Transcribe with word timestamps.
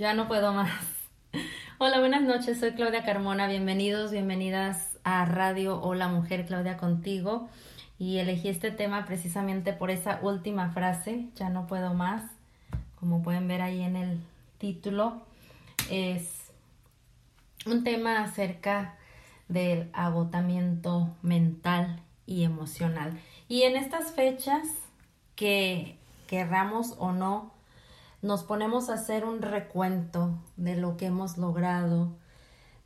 Ya 0.00 0.14
no 0.14 0.28
puedo 0.28 0.54
más. 0.54 0.70
Hola, 1.76 1.98
buenas 1.98 2.22
noches. 2.22 2.58
Soy 2.58 2.72
Claudia 2.72 3.04
Carmona. 3.04 3.46
Bienvenidos, 3.48 4.12
bienvenidas 4.12 4.96
a 5.04 5.26
Radio 5.26 5.78
Hola 5.82 6.08
Mujer, 6.08 6.46
Claudia 6.46 6.78
contigo. 6.78 7.50
Y 7.98 8.16
elegí 8.16 8.48
este 8.48 8.70
tema 8.70 9.04
precisamente 9.04 9.74
por 9.74 9.90
esa 9.90 10.18
última 10.22 10.70
frase, 10.70 11.26
ya 11.34 11.50
no 11.50 11.66
puedo 11.66 11.92
más. 11.92 12.22
Como 12.98 13.22
pueden 13.22 13.46
ver 13.46 13.60
ahí 13.60 13.82
en 13.82 13.94
el 13.94 14.20
título, 14.56 15.20
es 15.90 16.50
un 17.66 17.84
tema 17.84 18.24
acerca 18.24 18.96
del 19.48 19.90
agotamiento 19.92 21.14
mental 21.20 22.00
y 22.24 22.44
emocional. 22.44 23.20
Y 23.48 23.64
en 23.64 23.76
estas 23.76 24.12
fechas 24.12 24.66
que 25.36 25.98
querramos 26.26 26.94
o 26.96 27.12
no, 27.12 27.52
nos 28.22 28.44
ponemos 28.44 28.90
a 28.90 28.94
hacer 28.94 29.24
un 29.24 29.42
recuento 29.42 30.38
de 30.56 30.76
lo 30.76 30.96
que 30.96 31.06
hemos 31.06 31.38
logrado, 31.38 32.16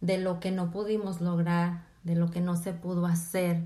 de 0.00 0.18
lo 0.18 0.38
que 0.38 0.50
no 0.50 0.70
pudimos 0.70 1.20
lograr, 1.20 1.84
de 2.04 2.14
lo 2.14 2.30
que 2.30 2.40
no 2.40 2.56
se 2.56 2.72
pudo 2.72 3.06
hacer, 3.06 3.64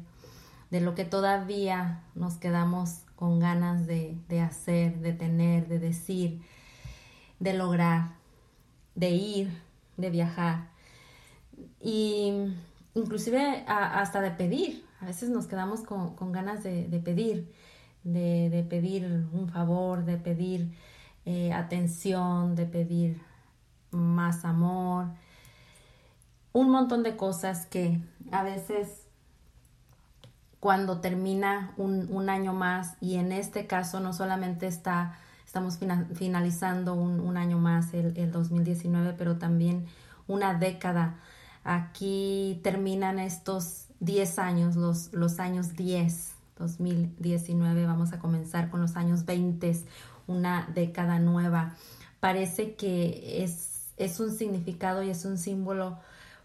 de 0.71 0.81
lo 0.81 0.95
que 0.95 1.05
todavía 1.05 2.05
nos 2.15 2.37
quedamos 2.37 3.01
con 3.17 3.41
ganas 3.41 3.87
de, 3.87 4.17
de 4.29 4.41
hacer, 4.41 5.01
de 5.01 5.13
tener, 5.13 5.67
de 5.69 5.79
decir, 5.79 6.43
de 7.41 7.55
lograr, 7.55 8.13
de 8.95 9.11
ir, 9.11 9.63
de 9.97 10.11
viajar 10.11 10.69
y 11.81 12.33
inclusive 12.95 13.65
hasta 13.67 14.21
de 14.21 14.31
pedir. 14.31 14.85
A 15.01 15.07
veces 15.07 15.31
nos 15.31 15.47
quedamos 15.47 15.83
con, 15.83 16.15
con 16.17 16.33
ganas 16.33 16.63
de, 16.63 16.89
de 16.89 16.99
pedir, 17.01 17.53
de, 18.05 18.51
de 18.51 18.63
pedir 18.65 19.27
un 19.33 19.49
favor, 19.49 20.05
de 20.05 20.17
pedir 20.17 20.73
eh, 21.31 21.53
atención, 21.53 22.55
de 22.57 22.65
pedir 22.65 23.21
más 23.91 24.45
amor, 24.47 25.09
un 26.55 26.71
montón 26.71 27.03
de 27.03 27.17
cosas 27.17 27.67
que 27.67 28.01
a 28.33 28.43
veces 28.43 29.03
cuando 30.61 31.01
termina 31.01 31.73
un, 31.77 32.09
un 32.11 32.31
año 32.31 32.53
más 32.55 32.97
y 33.01 33.17
en 33.17 33.31
este 33.33 33.67
caso 33.67 34.01
no 34.01 34.13
solamente 34.13 34.67
está, 34.67 35.19
estamos 35.47 35.77
fina- 35.77 36.09
finalizando 36.15 36.95
un, 36.95 37.21
un 37.21 37.37
año 37.37 37.59
más, 37.59 37.93
el, 37.95 38.17
el 38.17 38.33
2019, 38.33 39.15
pero 39.17 39.37
también 39.37 39.87
una 40.27 40.55
década. 40.55 41.17
Aquí 41.63 42.61
terminan 42.65 43.19
estos 43.19 43.85
10 44.01 44.39
años, 44.39 44.77
los, 44.77 45.13
los 45.13 45.39
años 45.39 45.77
10, 45.77 46.33
2019, 46.59 47.87
vamos 47.87 48.13
a 48.13 48.19
comenzar 48.19 48.71
con 48.71 48.81
los 48.81 48.97
años 48.97 49.27
20, 49.27 49.79
una 50.29 50.71
década 50.73 51.19
nueva. 51.19 51.75
Parece 52.21 52.77
que 52.77 53.43
es, 53.43 53.93
es 53.97 54.21
un 54.21 54.31
significado 54.31 55.03
y 55.03 55.11
es 55.11 55.25
un 55.25 55.39
símbolo 55.39 55.99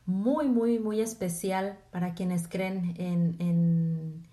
muy, 0.05 0.47
muy, 0.47 0.79
muy 0.79 0.99
especial 0.99 1.77
para 1.91 2.15
quienes 2.15 2.47
creen 2.47 2.95
en, 2.97 4.25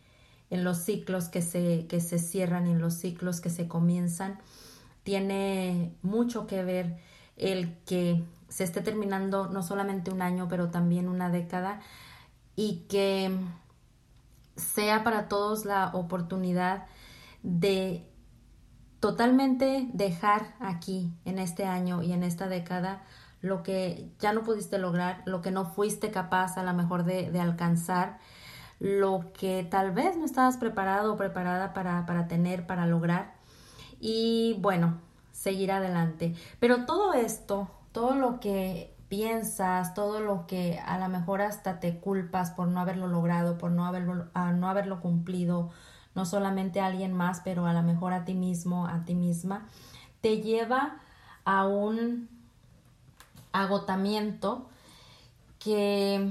en, 0.50 0.64
los 0.64 0.78
ciclos 0.78 1.28
que 1.28 1.42
se, 1.42 1.86
que 1.86 2.00
se 2.00 2.18
cierran, 2.18 2.66
en 2.66 2.80
los 2.80 2.94
ciclos 2.94 3.40
que 3.40 3.50
se 3.50 3.68
comienzan. 3.68 4.38
Tiene 5.04 5.94
mucho 6.02 6.46
que 6.46 6.64
ver 6.64 6.96
el 7.36 7.76
que 7.86 8.24
se 8.48 8.64
esté 8.64 8.80
terminando 8.80 9.48
no 9.48 9.62
solamente 9.62 10.10
un 10.10 10.22
año, 10.22 10.48
pero 10.48 10.70
también 10.70 11.08
una 11.08 11.30
década 11.30 11.80
y 12.56 12.84
que 12.88 13.30
sea 14.56 15.04
para 15.04 15.28
todos 15.28 15.64
la 15.64 15.90
oportunidad 15.94 16.86
de 17.42 18.09
totalmente 19.00 19.88
dejar 19.92 20.54
aquí 20.60 21.10
en 21.24 21.38
este 21.38 21.64
año 21.64 22.02
y 22.02 22.12
en 22.12 22.22
esta 22.22 22.48
década 22.48 23.02
lo 23.40 23.62
que 23.62 24.10
ya 24.18 24.32
no 24.32 24.42
pudiste 24.42 24.78
lograr, 24.78 25.22
lo 25.24 25.40
que 25.40 25.50
no 25.50 25.64
fuiste 25.64 26.10
capaz 26.10 26.58
a 26.58 26.62
lo 26.62 26.74
mejor 26.74 27.04
de, 27.04 27.38
alcanzar, 27.40 28.18
lo 28.78 29.32
que 29.32 29.66
tal 29.68 29.92
vez 29.92 30.16
no 30.16 30.26
estabas 30.26 30.58
preparado 30.58 31.14
o 31.14 31.16
preparada 31.16 31.72
para, 31.72 32.04
para 32.04 32.28
tener, 32.28 32.66
para 32.66 32.86
lograr. 32.86 33.34
Y 33.98 34.58
bueno, 34.60 34.98
seguir 35.32 35.72
adelante. 35.72 36.34
Pero 36.58 36.84
todo 36.84 37.14
esto, 37.14 37.70
todo 37.92 38.14
lo 38.14 38.40
que 38.40 38.94
piensas, 39.08 39.94
todo 39.94 40.20
lo 40.20 40.46
que 40.46 40.78
a 40.78 40.98
lo 40.98 41.08
mejor 41.08 41.40
hasta 41.42 41.80
te 41.80 41.98
culpas 41.98 42.50
por 42.50 42.68
no 42.68 42.80
haberlo 42.80 43.08
logrado, 43.08 43.58
por 43.58 43.70
no 43.70 43.86
haberlo, 43.86 44.26
no 44.34 44.68
haberlo 44.68 45.00
cumplido, 45.00 45.70
no 46.20 46.26
solamente 46.26 46.80
a 46.80 46.86
alguien 46.86 47.14
más, 47.14 47.40
pero 47.42 47.64
a 47.64 47.72
lo 47.72 47.82
mejor 47.82 48.12
a 48.12 48.26
ti 48.26 48.34
mismo, 48.34 48.86
a 48.86 49.06
ti 49.06 49.14
misma, 49.14 49.66
te 50.20 50.42
lleva 50.42 50.98
a 51.46 51.66
un 51.66 52.28
agotamiento 53.52 54.68
que 55.58 56.30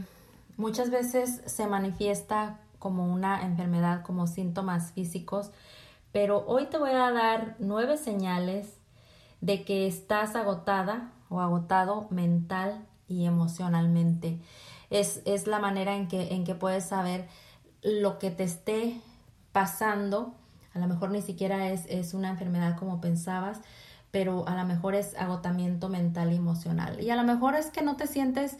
muchas 0.58 0.92
veces 0.92 1.42
se 1.48 1.66
manifiesta 1.66 2.60
como 2.78 3.12
una 3.12 3.42
enfermedad, 3.42 4.04
como 4.04 4.28
síntomas 4.28 4.92
físicos, 4.92 5.50
pero 6.12 6.46
hoy 6.46 6.68
te 6.68 6.78
voy 6.78 6.92
a 6.92 7.12
dar 7.12 7.56
nueve 7.58 7.98
señales 7.98 8.78
de 9.42 9.66
que 9.66 9.88
estás 9.88 10.36
agotada 10.36 11.14
o 11.30 11.42
agotado 11.42 12.06
mental 12.12 12.86
y 13.08 13.26
emocionalmente. 13.26 14.40
Es, 14.92 15.24
es 15.26 15.48
la 15.48 15.58
manera 15.58 15.96
en 15.96 16.08
que, 16.08 16.36
en 16.36 16.44
que 16.44 16.54
puedes 16.54 16.86
saber 16.86 17.28
lo 17.82 18.20
que 18.20 18.30
te 18.30 18.44
esté 18.44 19.02
pasando. 19.60 20.34
A 20.74 20.80
lo 20.80 20.88
mejor 20.88 21.12
ni 21.12 21.22
siquiera 21.22 21.68
es, 21.68 21.86
es 21.90 22.14
una 22.14 22.30
enfermedad 22.30 22.78
como 22.78 23.02
pensabas, 23.02 23.60
pero 24.10 24.48
a 24.48 24.56
lo 24.56 24.66
mejor 24.66 24.96
es 24.96 25.16
agotamiento 25.16 25.90
mental 25.90 26.32
y 26.32 26.38
emocional. 26.38 27.02
Y 27.02 27.10
a 27.10 27.18
lo 27.18 27.24
mejor 27.24 27.56
es 27.56 27.66
que 27.66 27.82
no 27.82 27.98
te 27.98 28.08
sientes 28.08 28.56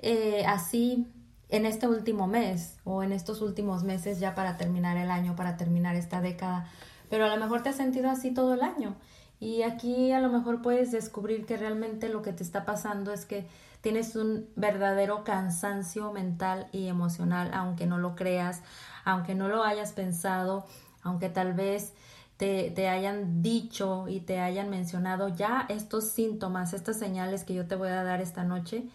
eh, 0.00 0.44
así 0.46 1.06
en 1.48 1.64
este 1.64 1.88
último 1.88 2.26
mes 2.26 2.76
o 2.84 3.02
en 3.02 3.12
estos 3.12 3.40
últimos 3.40 3.82
meses 3.82 4.20
ya 4.20 4.34
para 4.34 4.58
terminar 4.58 4.98
el 4.98 5.10
año, 5.10 5.36
para 5.36 5.56
terminar 5.56 5.96
esta 5.96 6.20
década, 6.20 6.66
pero 7.08 7.24
a 7.24 7.34
lo 7.34 7.42
mejor 7.42 7.62
te 7.62 7.70
has 7.70 7.76
sentido 7.76 8.10
así 8.10 8.30
todo 8.34 8.52
el 8.52 8.60
año. 8.60 8.94
Y 9.40 9.62
aquí 9.62 10.12
a 10.12 10.20
lo 10.20 10.28
mejor 10.28 10.60
puedes 10.60 10.92
descubrir 10.92 11.46
que 11.46 11.56
realmente 11.56 12.10
lo 12.10 12.20
que 12.20 12.34
te 12.34 12.42
está 12.42 12.66
pasando 12.66 13.10
es 13.10 13.24
que 13.24 13.46
tienes 13.80 14.16
un 14.16 14.50
verdadero 14.54 15.24
cansancio 15.24 16.12
mental 16.12 16.68
y 16.72 16.88
emocional, 16.88 17.52
aunque 17.54 17.86
no 17.86 17.96
lo 17.96 18.16
creas, 18.16 18.60
aunque 19.04 19.34
no 19.34 19.48
lo 19.48 19.62
hayas 19.64 19.92
pensado, 19.92 20.66
aunque 21.02 21.28
tal 21.28 21.54
vez 21.54 21.94
te, 22.36 22.88
hayan 22.88 23.42
dicho 23.42 24.08
y 24.08 24.20
te 24.20 24.40
hayan 24.40 24.68
mencionado 24.68 25.28
ya 25.28 25.66
estos 25.68 26.10
síntomas, 26.10 26.72
estas 26.72 26.98
señales 26.98 27.44
que 27.44 27.54
yo 27.54 27.66
te 27.66 27.76
voy 27.76 27.90
a 27.90 28.02
dar 28.02 28.20
esta 28.20 28.42
noche 28.42 28.88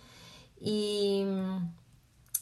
y 0.59 1.23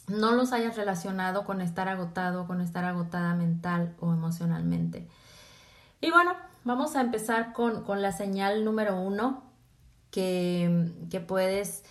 no 0.08 0.32
los 0.32 0.52
hayas 0.52 0.76
relacionado 0.76 1.44
con 1.44 1.60
estar 1.60 1.88
agotado, 1.88 2.46
con 2.46 2.60
estar 2.60 2.84
agotada 2.84 3.34
mental 3.34 3.94
o 4.00 4.12
emocionalmente. 4.12 5.08
Y 6.00 6.10
bueno, 6.10 6.32
vamos 6.64 6.96
a 6.96 7.02
empezar 7.02 7.52
con, 7.52 7.84
la 8.02 8.10
señal 8.10 8.64
número 8.64 9.00
uno 9.00 9.44
que, 10.10 10.92
que 11.08 11.20
puedes 11.20 11.84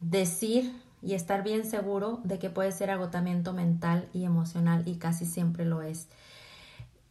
decir 0.00 0.81
y 1.02 1.14
estar 1.14 1.42
bien 1.42 1.64
seguro 1.64 2.20
de 2.24 2.38
que 2.38 2.48
puede 2.48 2.72
ser 2.72 2.90
agotamiento 2.90 3.52
mental 3.52 4.08
y 4.12 4.24
emocional 4.24 4.82
y 4.86 4.96
casi 4.96 5.26
siempre 5.26 5.64
lo 5.64 5.82
es 5.82 6.08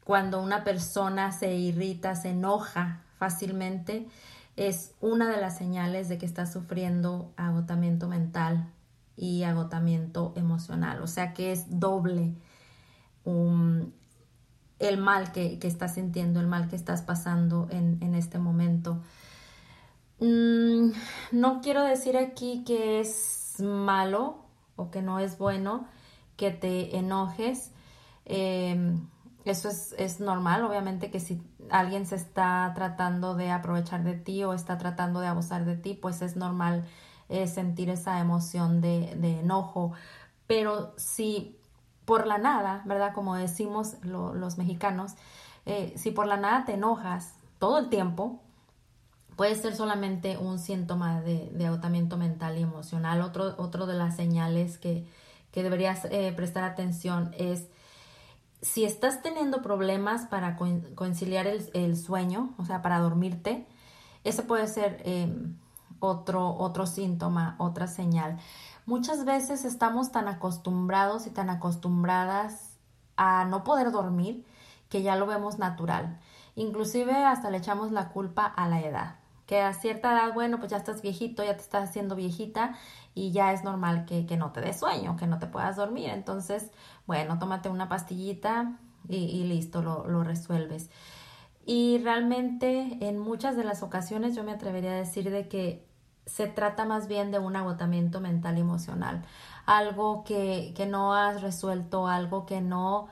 cuando 0.03 0.41
una 0.41 0.63
persona 0.63 1.31
se 1.31 1.55
irrita, 1.55 2.15
se 2.15 2.29
enoja 2.29 3.01
fácilmente, 3.17 4.07
es 4.57 4.93
una 4.99 5.29
de 5.29 5.39
las 5.39 5.57
señales 5.57 6.09
de 6.09 6.17
que 6.17 6.25
está 6.25 6.45
sufriendo 6.45 7.31
agotamiento 7.37 8.07
mental 8.07 8.67
y 9.15 9.43
agotamiento 9.43 10.33
emocional. 10.35 11.01
O 11.01 11.07
sea 11.07 11.33
que 11.33 11.51
es 11.51 11.79
doble 11.79 12.33
el 14.79 14.97
mal 14.97 15.31
que, 15.31 15.57
estás 15.61 15.93
sintiendo, 15.93 16.39
el 16.39 16.47
mal 16.47 16.67
que 16.67 16.75
estás 16.75 17.03
pasando 17.03 17.67
en, 17.71 18.15
este 18.15 18.39
momento. 18.39 19.01
Mm, 20.19 20.91
no 21.31 21.61
quiero 21.61 21.83
decir 21.83 22.17
aquí 22.17 22.63
que 22.65 22.99
es 22.99 23.40
malo 23.59 24.45
o 24.75 24.91
que 24.91 25.01
no 25.01 25.19
es 25.19 25.37
bueno 25.37 25.87
que 26.37 26.51
te 26.51 26.97
enojes. 26.97 27.71
Em, 28.25 29.07
eso 29.45 29.69
es, 29.69 29.93
es, 29.97 30.19
normal, 30.19 30.63
obviamente 30.63 31.09
que 31.11 31.19
si 31.19 31.41
alguien 31.69 32.05
se 32.05 32.15
está 32.15 32.71
tratando 32.75 33.35
de 33.35 33.51
aprovechar 33.51 34.03
de 34.03 34.13
ti 34.13 34.43
o 34.43 34.53
está 34.53 34.77
tratando 34.77 35.19
de 35.19 35.27
abusar 35.27 35.65
de 35.65 35.75
ti, 35.75 35.93
pues 35.93 36.21
es 36.21 36.35
normal 36.35 36.85
eh, 37.29 37.47
sentir 37.47 37.89
esa 37.89 38.19
emoción 38.19 38.81
de, 38.81 39.15
de, 39.15 39.39
enojo. 39.39 39.93
Pero 40.47 40.93
si 40.97 41.57
por 42.05 42.27
la 42.27 42.37
nada, 42.37 42.81
¿verdad? 42.85 43.13
Como 43.13 43.35
decimos 43.35 43.95
los 44.03 44.57
mexicanos, 44.57 45.13
eh, 45.65 45.93
si 45.95 46.11
por 46.11 46.27
la 46.27 46.37
nada 46.37 46.65
te 46.65 46.73
enojas 46.73 47.35
todo 47.57 47.79
el 47.79 47.89
tiempo, 47.89 48.41
puede 49.35 49.55
ser 49.55 49.75
solamente 49.75 50.37
un 50.37 50.59
síntoma 50.59 51.21
de, 51.21 51.51
agotamiento 51.65 52.17
mental 52.17 52.57
y 52.57 52.61
emocional. 52.61 53.21
Otro, 53.21 53.55
otro 53.57 53.85
de 53.85 53.95
las 53.95 54.15
señales 54.15 54.77
que, 54.77 55.07
que 55.51 55.63
deberías 55.63 56.05
eh, 56.05 56.33
prestar 56.35 56.63
atención 56.63 57.33
es 57.37 57.67
si 58.61 58.85
estás 58.85 59.21
teniendo 59.21 59.61
problemas 59.61 60.27
para 60.27 60.55
conciliar 60.55 61.47
el, 61.47 61.97
sueño, 61.97 62.53
o 62.57 62.65
sea, 62.65 62.81
para 62.81 62.99
dormirte, 62.99 63.67
ese 64.23 64.43
puede 64.43 64.67
ser 64.67 65.01
em, 65.03 65.57
otro, 65.99 66.55
otro 66.57 66.85
síntoma, 66.85 67.55
otra 67.57 67.87
señal. 67.87 68.37
Muchas 68.85 69.25
veces 69.25 69.65
estamos 69.65 70.11
tan 70.11 70.27
acostumbrados 70.27 71.25
y 71.25 71.31
tan 71.31 71.49
acostumbradas 71.49 72.77
a 73.17 73.45
no 73.45 73.63
poder 73.63 73.91
dormir 73.91 74.45
que 74.89 75.01
ya 75.01 75.15
lo 75.15 75.25
vemos 75.25 75.57
natural. 75.57 76.19
Inclusive 76.55 77.13
hasta 77.25 77.49
le 77.49 77.57
echamos 77.57 77.91
la 77.91 78.09
culpa 78.09 78.45
a 78.45 78.67
la 78.67 78.81
edad. 78.81 79.20
Que 79.51 79.59
a 79.59 79.73
cierta 79.73 80.13
edad, 80.13 80.33
bueno, 80.33 80.59
pues 80.59 80.71
ya 80.71 80.77
estás 80.77 81.01
viejito, 81.01 81.43
ya 81.43 81.57
te 81.57 81.61
estás 81.61 81.89
haciendo 81.89 82.15
viejita 82.15 82.77
y 83.13 83.33
ya 83.33 83.51
es 83.51 83.65
normal 83.65 84.05
que, 84.05 84.25
que 84.25 84.37
no 84.37 84.53
te 84.53 84.61
dé 84.61 84.71
sueño, 84.71 85.17
que 85.17 85.27
no 85.27 85.39
te 85.39 85.47
puedas 85.47 85.75
dormir. 85.75 86.09
Entonces, 86.09 86.71
bueno, 87.05 87.37
tómate 87.37 87.67
una 87.67 87.89
pastillita 87.89 88.79
y, 89.09 89.43
listo, 89.43 89.81
lo, 89.81 90.07
lo 90.07 90.23
resuelves. 90.23 90.89
Y 91.65 91.97
realmente 91.97 92.97
en 93.01 93.19
muchas 93.19 93.57
de 93.57 93.65
las 93.65 93.83
ocasiones 93.83 94.37
yo 94.37 94.45
me 94.45 94.53
atrevería 94.53 94.91
a 94.91 94.95
decir 94.95 95.29
de 95.29 95.49
que 95.49 95.85
se 96.25 96.47
trata 96.47 96.85
más 96.85 97.09
bien 97.09 97.31
de 97.31 97.39
un 97.39 97.57
agotamiento 97.57 98.21
mental 98.21 98.57
y 98.57 98.61
emocional, 98.61 99.25
algo 99.65 100.23
que, 100.23 100.71
que, 100.77 100.85
no 100.85 101.13
has 101.13 101.41
resuelto, 101.41 102.07
algo 102.07 102.45
que 102.45 102.61
no 102.61 103.09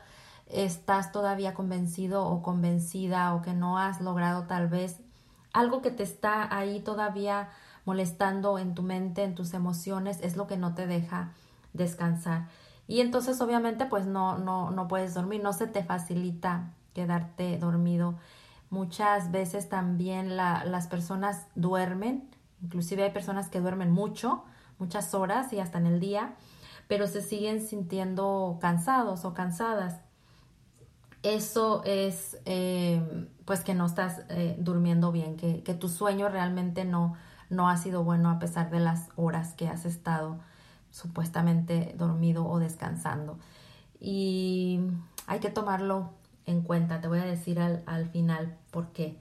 estás 0.48 1.12
todavía 1.12 1.53
convencido 1.53 2.25
o 2.25 2.41
convencida 2.41 3.36
o 3.36 3.41
que 3.41 3.51
no 3.51 3.77
has 3.77 4.00
logrado 4.00 4.43
tal 4.48 4.69
vez, 4.69 5.01
algo 5.53 5.82
que 5.82 5.91
te 5.91 6.03
está 6.03 6.56
ahí 6.56 6.79
todavía 6.79 7.50
molestando 7.86 8.60
en 8.60 8.75
tu 8.75 8.84
mente, 8.84 9.24
en 9.24 9.36
tus 9.36 9.53
emociones, 9.53 10.20
es 10.22 10.38
lo 10.38 10.48
que 10.48 10.58
no 10.58 10.75
te 10.75 10.88
deja 10.88 11.32
descansar. 11.74 12.48
Y 12.88 13.01
entonces 13.01 13.39
obviamente 13.41 13.86
pues 13.86 14.06
no, 14.06 14.38
no, 14.38 14.72
no 14.72 14.88
puedes 14.88 15.13
dormir, 15.13 15.41
no 15.44 15.53
se 15.53 15.68
te 15.68 15.84
facilita 15.84 16.74
quedarte 16.94 17.58
dormido. 17.58 18.15
Muchas 18.70 19.32
veces 19.32 19.70
también 19.70 20.38
las 20.38 20.88
personas 20.88 21.48
duermen, 21.56 22.29
inclusive 22.62 23.03
hay 23.03 23.12
personas 23.12 23.50
que 23.50 23.62
duermen 23.62 23.91
mucho, 23.91 24.44
muchas 24.77 25.13
horas 25.13 25.51
y 25.53 25.60
hasta 25.60 25.77
en 25.77 25.88
el 25.88 26.00
día, 26.00 26.36
pero 26.88 27.08
se 27.08 27.22
siguen 27.22 27.65
sintiendo 27.65 28.58
cansados 28.62 29.25
o 29.25 29.34
cansadas. 29.34 30.00
Eso 31.22 31.84
es 31.86 32.38
eh, 32.46 33.28
pues 33.46 33.62
que 33.62 33.74
no 33.74 33.86
estás 33.86 34.22
eh, 34.30 34.56
durmiendo 34.60 35.12
bien, 35.12 35.36
que, 35.36 35.64
que, 35.64 35.74
tu 35.74 35.90
sueño 35.90 36.30
realmente 36.30 36.86
no, 36.86 37.16
no 37.50 37.68
ha 37.68 37.76
sido 37.76 38.04
bueno 38.04 38.30
a 38.30 38.40
pesar 38.40 38.70
de 38.70 38.80
las 38.80 39.10
horas 39.18 39.54
que 39.54 39.68
has 39.68 39.86
estado 39.86 40.40
supuestamente 40.92 41.94
dormido 41.98 42.48
o 42.48 42.60
descansando. 42.60 43.38
Y 44.00 44.80
hay 45.28 45.40
que 45.40 45.50
tomarlo 45.50 46.12
en 46.46 46.62
cuenta. 46.62 47.02
Te 47.02 47.08
voy 47.08 47.20
a 47.20 47.26
decir 47.26 47.60
al, 47.60 47.84
al 47.86 48.08
final 48.10 48.58
por 48.72 48.92
qué. 48.94 49.20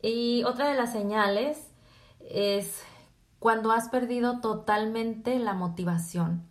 Y 0.00 0.44
otra 0.44 0.68
de 0.68 0.74
las 0.74 0.92
señales 0.92 1.70
es 2.20 2.82
cuando 3.38 3.72
has 3.72 3.88
perdido 3.88 4.40
totalmente 4.40 5.38
la 5.38 5.54
motivación. 5.54 6.42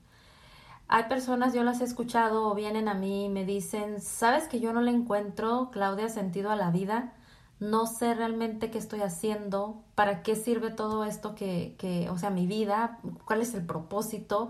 Hay 0.95 1.05
personas, 1.05 1.55
yo 1.55 1.63
las 1.63 1.81
he 1.81 1.85
escuchado 1.85 2.47
o 2.47 2.53
vienen 2.53 2.87
a 2.87 2.93
mí 2.93 3.25
y 3.25 3.29
me 3.29 3.45
dicen, 3.45 3.99
sabes 3.99 4.47
que 4.47 4.59
yo 4.59 4.73
no 4.73 4.81
le 4.81 4.91
encuentro, 4.91 5.71
Claudia, 5.71 6.07
sentido 6.07 6.51
a 6.51 6.55
la 6.55 6.69
vida, 6.69 7.13
no 7.59 7.87
sé 7.87 8.13
realmente 8.13 8.69
qué 8.69 8.77
estoy 8.77 9.01
haciendo, 9.01 9.81
para 9.95 10.21
qué 10.21 10.35
sirve 10.35 10.69
todo 10.69 11.03
esto 11.03 11.33
que, 11.33 11.75
que 11.79 12.11
o 12.11 12.19
sea, 12.19 12.29
mi 12.29 12.45
vida, 12.45 12.99
cuál 13.25 13.41
es 13.41 13.55
el 13.55 13.65
propósito, 13.65 14.49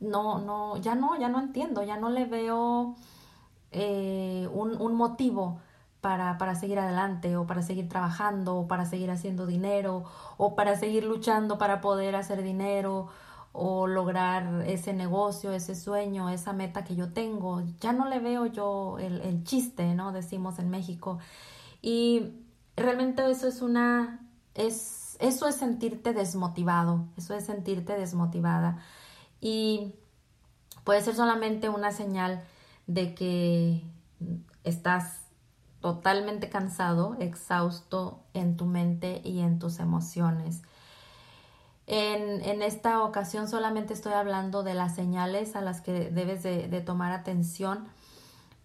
no, 0.00 0.40
no, 0.40 0.78
ya 0.78 0.96
no, 0.96 1.16
ya 1.16 1.28
no 1.28 1.38
entiendo, 1.38 1.84
ya 1.84 1.96
no 1.96 2.10
le 2.10 2.24
veo 2.24 2.96
eh, 3.70 4.48
un, 4.52 4.76
un, 4.82 4.94
motivo 4.96 5.60
para, 6.00 6.38
para, 6.38 6.56
seguir 6.56 6.80
adelante 6.80 7.36
o 7.36 7.46
para 7.46 7.62
seguir 7.62 7.88
trabajando 7.88 8.56
o 8.56 8.66
para 8.66 8.84
seguir 8.84 9.12
haciendo 9.12 9.46
dinero 9.46 10.06
o 10.38 10.56
para 10.56 10.74
seguir 10.74 11.04
luchando 11.04 11.56
para 11.56 11.80
poder 11.80 12.16
hacer 12.16 12.42
dinero 12.42 13.10
o 13.58 13.86
lograr 13.86 14.64
ese 14.66 14.92
negocio, 14.92 15.52
ese 15.52 15.74
sueño, 15.74 16.28
esa 16.28 16.52
meta 16.52 16.84
que 16.84 16.94
yo 16.94 17.12
tengo. 17.12 17.62
Ya 17.80 17.92
no 17.92 18.06
le 18.06 18.18
veo 18.18 18.46
yo 18.46 18.98
el, 18.98 19.20
el 19.22 19.44
chiste, 19.44 19.94
¿no? 19.94 20.12
Decimos 20.12 20.58
en 20.58 20.68
México. 20.68 21.18
Y 21.80 22.34
realmente 22.76 23.28
eso 23.30 23.48
es 23.48 23.62
una, 23.62 24.20
es, 24.54 25.16
eso 25.20 25.48
es 25.48 25.56
sentirte 25.56 26.12
desmotivado, 26.12 27.06
eso 27.16 27.34
es 27.34 27.46
sentirte 27.46 27.94
desmotivada. 27.98 28.78
Y 29.40 29.94
puede 30.84 31.00
ser 31.00 31.14
solamente 31.14 31.68
una 31.68 31.92
señal 31.92 32.44
de 32.86 33.14
que 33.14 33.82
estás 34.64 35.20
totalmente 35.80 36.48
cansado, 36.48 37.16
exhausto 37.20 38.24
en 38.34 38.56
tu 38.56 38.66
mente 38.66 39.20
y 39.24 39.40
en 39.40 39.58
tus 39.58 39.78
emociones. 39.78 40.62
En, 41.86 42.62
esta 42.62 43.02
ocasión 43.02 43.48
solamente 43.48 43.94
estoy 43.94 44.12
hablando 44.12 44.62
de 44.62 44.74
las 44.74 44.94
señales 44.94 45.54
a 45.54 45.60
las 45.60 45.80
que 45.80 46.10
debes 46.10 46.42
de, 46.42 46.68
de 46.68 46.80
tomar 46.80 47.12
atención, 47.12 47.86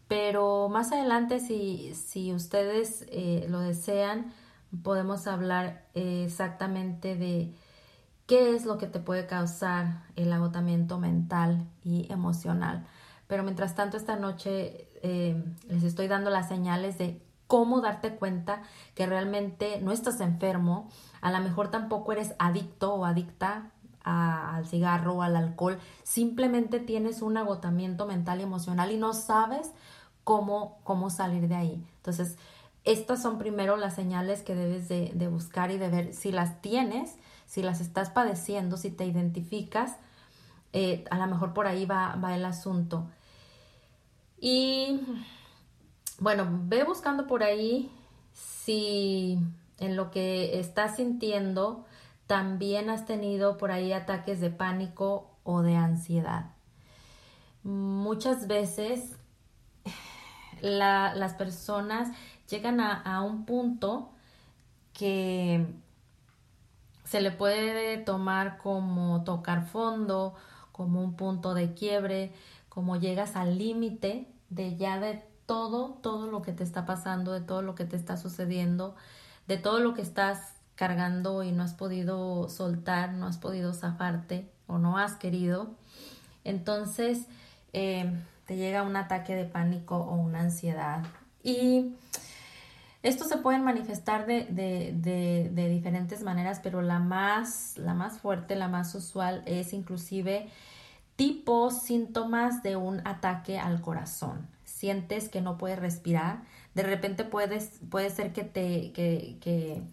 pero 0.08 0.68
más 0.70 0.92
adelante 0.92 1.40
si, 1.40 1.94
si 1.96 2.34
ustedes 2.34 3.06
eh, 3.10 3.46
lo 3.48 3.60
desean, 3.60 4.34
podemos 4.84 5.28
hablar 5.28 5.86
eh, 5.94 6.24
exactamente 6.26 7.16
de 7.16 7.54
qué 8.26 8.56
es 8.56 8.66
lo 8.66 8.78
que 8.78 8.88
te 8.88 9.00
puede 9.00 9.28
causar 9.28 10.04
el 10.16 10.34
agotamiento 10.34 11.00
mental 11.00 11.68
y 11.84 12.12
emocional. 12.12 12.86
Pero 13.28 13.44
mientras 13.44 13.76
tanto, 13.76 13.98
esta 13.98 14.16
noche 14.16 14.90
eh, 15.02 15.42
les 15.70 15.84
estoy 15.84 16.08
dando 16.08 16.30
las 16.30 16.48
señales 16.50 16.98
de 16.98 17.22
cómo 17.48 17.82
darte 17.82 18.16
cuenta 18.16 18.64
que 18.96 19.06
realmente 19.06 19.80
no 19.82 19.92
estás 19.92 20.20
enfermo, 20.22 20.90
a 21.22 21.32
lo 21.32 21.40
mejor 21.40 21.70
tampoco 21.70 22.12
eres 22.12 22.34
adicto 22.40 22.94
o 22.94 23.06
adicta 23.06 23.72
al 24.04 24.66
cigarro 24.66 25.14
o 25.14 25.22
al 25.22 25.36
alcohol, 25.36 25.78
simplemente 26.04 26.80
tienes 26.80 27.22
un 27.22 27.38
agotamiento 27.38 28.08
mental 28.08 28.40
y 28.40 28.44
emocional 28.44 28.92
y 28.92 28.98
no 28.98 29.14
sabes 29.14 29.72
cómo, 30.24 30.80
cómo 30.84 31.10
salir 31.10 31.48
de 31.48 31.56
ahí. 31.56 31.86
Entonces, 31.98 32.38
estas 32.84 33.22
son 33.22 33.38
primero 33.38 33.78
las 33.78 33.94
señales 33.94 34.42
que 34.42 34.56
debes 34.56 34.90
de, 34.90 35.12
de 35.14 35.28
buscar 35.28 35.70
y 35.70 35.78
de 35.78 35.90
ver 35.90 36.14
si 36.14 36.32
las 36.32 36.62
tienes, 36.62 37.16
si 37.46 37.62
las 37.62 37.80
estás 37.80 38.10
padeciendo, 38.10 38.76
si 38.76 38.90
te 38.90 39.06
identificas, 39.06 39.98
eh, 40.74 41.04
a 41.12 41.18
lo 41.18 41.28
mejor 41.28 41.54
por 41.54 41.68
ahí 41.68 41.86
va, 41.86 42.16
va 42.16 42.34
el 42.34 42.46
asunto. 42.46 43.06
Y 44.40 45.02
bueno, 46.18 46.48
ve 46.64 46.84
buscando 46.84 47.28
por 47.28 47.44
ahí 47.44 47.92
si 48.34 49.38
en 49.82 49.96
lo 49.96 50.12
que 50.12 50.60
estás 50.60 50.96
sintiendo 50.96 51.86
también 52.28 52.90
has 52.90 53.06
tenido 53.06 53.58
por 53.58 53.72
ahí 53.72 53.92
ataques 53.92 54.40
de 54.40 54.52
pánico 54.52 55.30
o 55.44 55.64
de 55.64 55.76
ansiedad. 55.76 56.52
Muchas 57.64 58.48
veces 58.48 59.18
la, 60.62 61.14
las 61.16 61.34
personas 61.34 62.16
llegan 62.50 62.80
a, 62.80 63.02
a, 63.02 63.22
un 63.22 63.46
punto 63.46 64.12
que 64.94 65.66
se 67.04 67.20
le 67.20 67.32
puede 67.32 67.98
tomar 67.98 68.58
como 68.60 69.24
tocar 69.24 69.66
fondo, 69.66 70.36
como 70.72 71.04
un 71.04 71.16
punto 71.16 71.54
de 71.54 71.74
quiebre, 71.74 72.34
como 72.70 72.98
llegas 72.98 73.36
al 73.36 73.58
límite 73.58 74.28
de 74.50 74.78
ya 74.78 75.00
de 75.00 75.26
todo, 75.48 75.98
todo 76.02 76.28
lo 76.28 76.42
que 76.42 76.54
te 76.54 76.64
está 76.64 76.86
pasando, 76.86 77.34
de 77.34 77.42
todo 77.42 77.62
lo 77.62 77.76
que 77.76 77.84
te 77.84 77.96
está 77.96 78.16
sucediendo, 78.16 78.96
de 79.52 79.58
todo 79.58 79.80
lo 79.80 79.94
que 79.94 80.02
estás 80.02 80.54
cargando 80.76 81.44
y 81.44 81.52
no 81.52 81.64
has 81.64 81.74
podido 81.74 82.48
soltar, 82.48 83.12
no 83.12 83.28
has 83.28 83.38
podido 83.38 83.74
zafarte 83.74 84.50
o 84.66 84.78
no 84.78 84.98
has 84.98 85.16
querido. 85.16 85.72
Entonces 86.46 87.26
eh, 87.74 88.10
te 88.46 88.56
llega 88.56 88.84
un 88.84 88.96
ataque 88.96 89.36
de 89.36 89.44
pánico 89.44 89.98
o 89.98 90.16
una 90.16 90.40
ansiedad. 90.40 91.04
Y 91.44 91.96
esto 93.04 93.26
se 93.26 93.40
pueden 93.40 93.66
manifestar 93.66 94.26
de, 94.26 94.46
de, 94.46 94.94
de, 94.96 95.50
de, 95.52 95.68
diferentes 95.68 96.24
maneras, 96.24 96.62
pero 96.64 96.82
la 96.82 97.00
más, 97.00 97.78
la 97.78 97.94
más 97.94 98.20
fuerte, 98.20 98.56
la 98.56 98.70
más 98.70 98.96
usual 98.96 99.44
es 99.46 99.74
inclusive 99.74 100.48
tipo 101.18 101.72
síntomas 101.72 102.64
de 102.64 102.78
un 102.78 103.06
ataque 103.06 103.60
al 103.60 103.82
corazón 103.82 104.48
sientes 104.82 105.30
que 105.30 105.42
no 105.42 105.60
puedes 105.60 105.78
respirar, 105.78 106.42
de 106.74 106.84
repente 106.84 107.24
puedes, 107.24 107.80
puede 107.90 108.10
ser 108.10 108.34
que 108.34 108.44
te, 108.44 108.92
que, 108.94 109.38
que, 109.42 109.84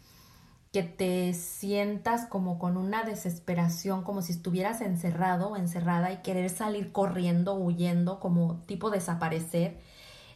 que 0.73 0.82
te 0.82 1.35
sientas 1.35 2.26
como 2.26 2.58
con 2.58 2.76
una 2.76 3.02
desesperación, 3.04 4.02
como 4.02 4.23
si 4.23 4.32
estuvieras 4.32 4.80
encerrado 4.80 5.49
o 5.49 5.56
encerrada 5.56 6.12
y 6.12 6.18
querer 6.18 6.50
salir 6.50 6.92
corriendo, 6.92 7.54
huyendo, 7.54 8.20
como 8.20 8.62
tipo 8.66 8.90
desaparecer. 8.90 9.80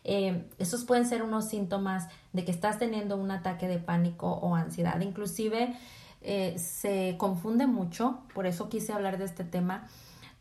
Eh, 0.04 0.48
esos 0.58 0.84
pueden 0.84 1.06
ser 1.06 1.22
unos 1.22 1.48
síntomas 1.48 2.08
de 2.32 2.44
que 2.44 2.50
estás 2.50 2.78
teniendo 2.78 3.16
un 3.16 3.30
ataque 3.30 3.68
de 3.68 3.78
pánico 3.78 4.32
o 4.32 4.56
ansiedad. 4.56 5.00
Inclusive 5.00 5.76
eh, 6.22 6.58
se 6.58 7.16
confunde 7.18 7.66
mucho, 7.66 8.20
por 8.34 8.46
eso 8.46 8.68
quise 8.68 8.92
hablar 8.92 9.18
de 9.18 9.24
este 9.24 9.44
tema, 9.44 9.88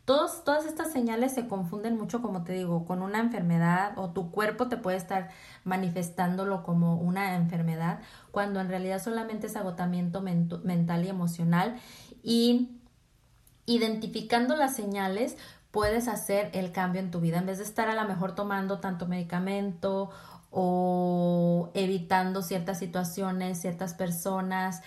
todos, 0.04 0.42
todas 0.42 0.66
estas 0.66 0.92
señales 0.92 1.32
se 1.32 1.46
confunden 1.46 1.96
mucho, 1.96 2.22
como 2.22 2.42
te 2.42 2.52
digo, 2.52 2.84
con 2.84 3.02
una 3.02 3.20
enfermedad 3.20 3.96
o 3.96 4.10
tu 4.10 4.32
cuerpo 4.32 4.68
te 4.68 4.76
puede 4.76 4.96
estar 4.96 5.30
manifestándolo 5.64 6.64
como 6.64 6.96
una 6.96 7.36
enfermedad, 7.36 8.00
cuando 8.32 8.60
en 8.60 8.68
realidad 8.68 9.00
solamente 9.00 9.46
es 9.46 9.54
agotamiento 9.56 10.20
mental 10.20 11.04
y 11.04 11.08
emocional. 11.08 11.80
Y 12.22 12.80
identificando 13.66 14.56
las 14.56 14.74
señales, 14.74 15.36
puedes 15.70 16.08
hacer 16.08 16.50
el 16.52 16.72
cambio 16.72 17.00
en 17.00 17.12
tu 17.12 17.20
vida. 17.20 17.38
En 17.38 17.46
vez 17.46 17.58
de 17.58 17.64
estar 17.64 17.88
a 17.88 17.94
lo 17.94 18.08
mejor 18.08 18.34
tomando 18.34 18.80
tanto 18.80 19.06
medicamento 19.06 20.10
o 20.50 21.70
evitando 21.74 22.42
ciertas 22.42 22.78
situaciones, 22.80 23.60
ciertas 23.60 23.94
personas, 23.94 24.82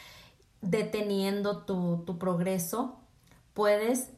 deteniendo 0.62 1.60
tu, 1.60 2.04
tu 2.06 2.18
progreso, 2.18 3.00
puedes 3.54 4.12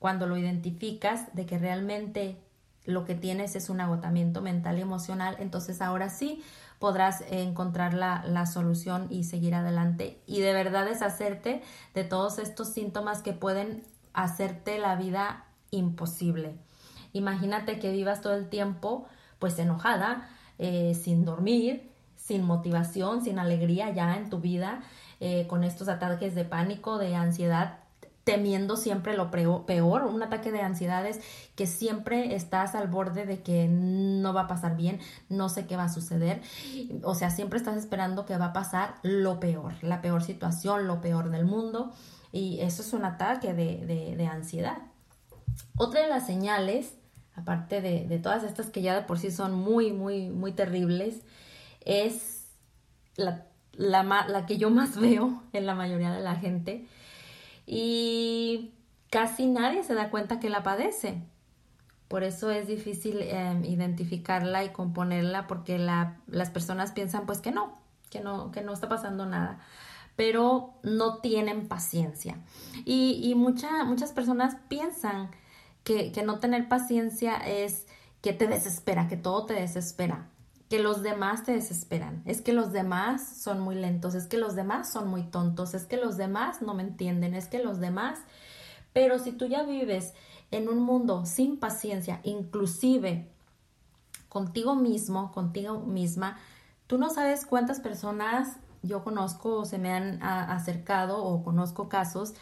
cuando 0.00 0.26
lo 0.26 0.36
identificas 0.36 1.32
de 1.34 1.46
que 1.46 1.58
realmente 1.58 2.36
lo 2.84 3.04
que 3.04 3.14
tienes 3.14 3.54
es 3.54 3.70
un 3.70 3.80
agotamiento 3.80 4.40
mental 4.40 4.78
y 4.78 4.80
emocional, 4.80 5.36
entonces 5.38 5.80
ahora 5.80 6.08
sí 6.08 6.42
podrás 6.80 7.22
encontrar 7.30 7.94
la, 7.94 8.24
la, 8.26 8.46
solución 8.46 9.06
y 9.10 9.24
seguir 9.24 9.54
adelante 9.54 10.18
y 10.26 10.40
de 10.40 10.52
verdad 10.54 10.86
deshacerte 10.86 11.62
de 11.94 12.04
todos 12.04 12.38
estos 12.38 12.72
síntomas 12.72 13.22
que 13.22 13.34
pueden 13.34 13.84
hacerte 14.14 14.78
la 14.78 14.96
vida 14.96 15.44
imposible. 15.70 16.56
Imagínate 17.12 17.78
que 17.78 17.92
vivas 17.92 18.22
todo 18.22 18.34
el 18.34 18.48
tiempo 18.48 19.06
pues 19.38 19.58
enojada, 19.58 20.28
eh, 20.58 20.94
sin 20.94 21.24
dormir, 21.24 21.90
sin 22.16 22.42
motivación, 22.44 23.22
sin 23.22 23.38
alegría 23.38 23.90
ya 23.90 24.16
en 24.16 24.30
tu 24.30 24.40
vida, 24.40 24.82
eh, 25.20 25.46
con 25.48 25.64
estos 25.64 25.88
ataques 25.88 26.34
de 26.34 26.44
pánico, 26.44 26.98
de 26.98 27.14
ansiedad 27.14 27.79
temiendo 28.24 28.76
siempre 28.76 29.16
lo 29.16 29.30
peor, 29.30 30.04
un 30.04 30.22
ataque 30.22 30.52
de 30.52 30.60
ansiedades 30.60 31.20
que 31.54 31.66
siempre 31.66 32.34
estás 32.34 32.74
al 32.74 32.88
borde 32.88 33.24
de 33.24 33.42
que 33.42 33.66
no 33.68 34.34
va 34.34 34.42
a 34.42 34.46
pasar 34.46 34.76
bien, 34.76 35.00
no 35.28 35.48
sé 35.48 35.66
qué 35.66 35.76
va 35.76 35.84
a 35.84 35.88
suceder, 35.88 36.42
o 37.02 37.14
sea, 37.14 37.30
siempre 37.30 37.58
estás 37.58 37.76
esperando 37.76 38.26
que 38.26 38.36
va 38.36 38.46
a 38.46 38.52
pasar 38.52 38.96
lo 39.02 39.40
peor, 39.40 39.72
la 39.82 40.02
peor 40.02 40.22
situación, 40.22 40.86
lo 40.86 41.00
peor 41.00 41.30
del 41.30 41.44
mundo, 41.44 41.92
y 42.32 42.60
eso 42.60 42.82
es 42.82 42.92
un 42.92 43.04
ataque 43.04 43.54
de, 43.54 44.14
de, 44.16 44.26
ansiedad. 44.26 44.78
Otra 45.76 46.02
de 46.02 46.08
las 46.08 46.26
señales, 46.26 46.94
aparte 47.34 47.80
de, 47.80 48.06
de, 48.06 48.18
todas 48.18 48.44
estas 48.44 48.66
que 48.66 48.82
ya 48.82 48.94
de 48.94 49.02
por 49.02 49.18
sí 49.18 49.32
son 49.32 49.54
muy, 49.54 49.92
muy, 49.92 50.28
muy 50.28 50.52
terribles, 50.52 51.22
es 51.84 52.46
la, 53.16 53.46
la 53.76 54.46
que 54.46 54.58
yo 54.58 54.70
más 54.70 54.96
veo 55.00 55.42
en 55.52 55.66
la 55.66 55.74
mayoría 55.74 56.12
de 56.12 56.20
la 56.20 56.36
gente, 56.36 56.86
y 57.66 58.72
casi 59.10 59.46
nadie 59.46 59.82
se 59.82 59.94
da 59.94 60.10
cuenta 60.10 60.40
que 60.40 60.50
la 60.50 60.62
padece. 60.62 61.22
Por 62.08 62.24
eso 62.24 62.50
es 62.50 62.66
difícil 62.66 63.18
eh, 63.20 63.60
identificarla 63.64 64.64
y 64.64 64.70
componerla 64.70 65.46
porque 65.46 65.78
la, 65.78 66.18
las 66.26 66.50
personas 66.50 66.92
piensan 66.92 67.26
pues 67.26 67.40
que 67.40 67.52
no, 67.52 67.78
que 68.10 68.20
no, 68.20 68.50
que 68.50 68.62
no 68.62 68.72
está 68.72 68.88
pasando 68.88 69.26
nada, 69.26 69.60
pero 70.16 70.74
no 70.82 71.18
tienen 71.18 71.68
paciencia. 71.68 72.38
Y, 72.84 73.20
y 73.22 73.34
mucha, 73.36 73.84
muchas 73.84 74.12
personas 74.12 74.56
piensan 74.68 75.30
que, 75.84 76.10
que 76.10 76.22
no 76.22 76.40
tener 76.40 76.68
paciencia 76.68 77.36
es 77.36 77.86
que 78.22 78.32
te 78.32 78.46
desespera, 78.46 79.08
que 79.08 79.16
todo 79.16 79.46
te 79.46 79.54
desespera, 79.54 80.28
que 80.70 80.78
los 80.78 81.02
demás 81.02 81.42
te 81.42 81.50
desesperan, 81.50 82.22
es 82.26 82.42
que 82.42 82.52
los 82.52 82.70
demás 82.72 83.42
son 83.42 83.58
muy 83.58 83.74
lentos, 83.74 84.14
es 84.14 84.28
que 84.28 84.38
los 84.38 84.54
demás 84.54 84.90
son 84.90 85.08
muy 85.08 85.24
tontos, 85.24 85.74
es 85.74 85.84
que 85.84 85.96
los 85.96 86.16
demás 86.16 86.62
no 86.62 86.74
me 86.74 86.84
entienden, 86.84 87.34
es 87.34 87.48
que 87.48 87.58
los 87.58 87.80
demás... 87.80 88.20
Pero 88.92 89.18
si 89.18 89.32
tú 89.32 89.46
ya 89.46 89.64
vives 89.64 90.14
en 90.52 90.68
un 90.68 90.78
mundo 90.78 91.26
sin 91.26 91.58
paciencia, 91.58 92.20
inclusive 92.22 93.28
contigo 94.28 94.76
mismo, 94.76 95.32
contigo 95.32 95.80
misma, 95.80 96.38
tú 96.86 96.98
no 96.98 97.10
sabes 97.10 97.46
cuántas 97.46 97.80
personas 97.80 98.56
yo 98.82 99.02
conozco 99.02 99.56
o 99.56 99.64
se 99.64 99.78
me 99.78 99.92
han 99.92 100.22
acercado 100.22 101.24
o 101.24 101.42
conozco 101.42 101.88
casos 101.88 102.34